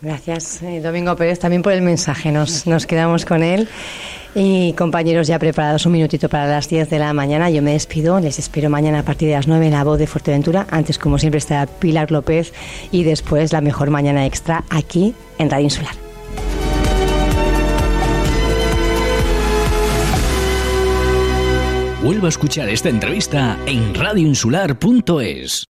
Gracias, 0.01 0.63
eh, 0.63 0.81
Domingo 0.81 1.15
Pérez, 1.15 1.37
también 1.37 1.61
por 1.61 1.73
el 1.73 1.83
mensaje. 1.83 2.31
Nos, 2.31 2.65
nos 2.65 2.87
quedamos 2.87 3.23
con 3.23 3.43
él. 3.43 3.67
Y 4.33 4.73
compañeros, 4.73 5.27
ya 5.27 5.37
preparados 5.37 5.85
un 5.85 5.91
minutito 5.91 6.27
para 6.27 6.47
las 6.47 6.69
10 6.69 6.89
de 6.89 6.97
la 6.97 7.13
mañana. 7.13 7.49
Yo 7.51 7.61
me 7.61 7.73
despido. 7.73 8.19
Les 8.19 8.39
espero 8.39 8.69
mañana 8.69 8.99
a 8.99 9.03
partir 9.03 9.27
de 9.27 9.35
las 9.35 9.47
9 9.47 9.67
en 9.67 9.73
la 9.73 9.83
voz 9.83 9.99
de 9.99 10.07
Fuerteventura. 10.07 10.65
Antes, 10.71 10.97
como 10.97 11.19
siempre, 11.19 11.37
está 11.37 11.67
Pilar 11.67 12.11
López. 12.11 12.51
Y 12.91 13.03
después, 13.03 13.51
la 13.51 13.61
mejor 13.61 13.91
mañana 13.91 14.25
extra 14.25 14.63
aquí 14.69 15.13
en 15.37 15.49
Radio 15.49 15.65
Insular. 15.65 15.93
Vuelvo 22.03 22.25
a 22.25 22.29
escuchar 22.29 22.67
esta 22.69 22.89
entrevista 22.89 23.59
en 23.67 23.93
radioinsular.es. 23.93 25.59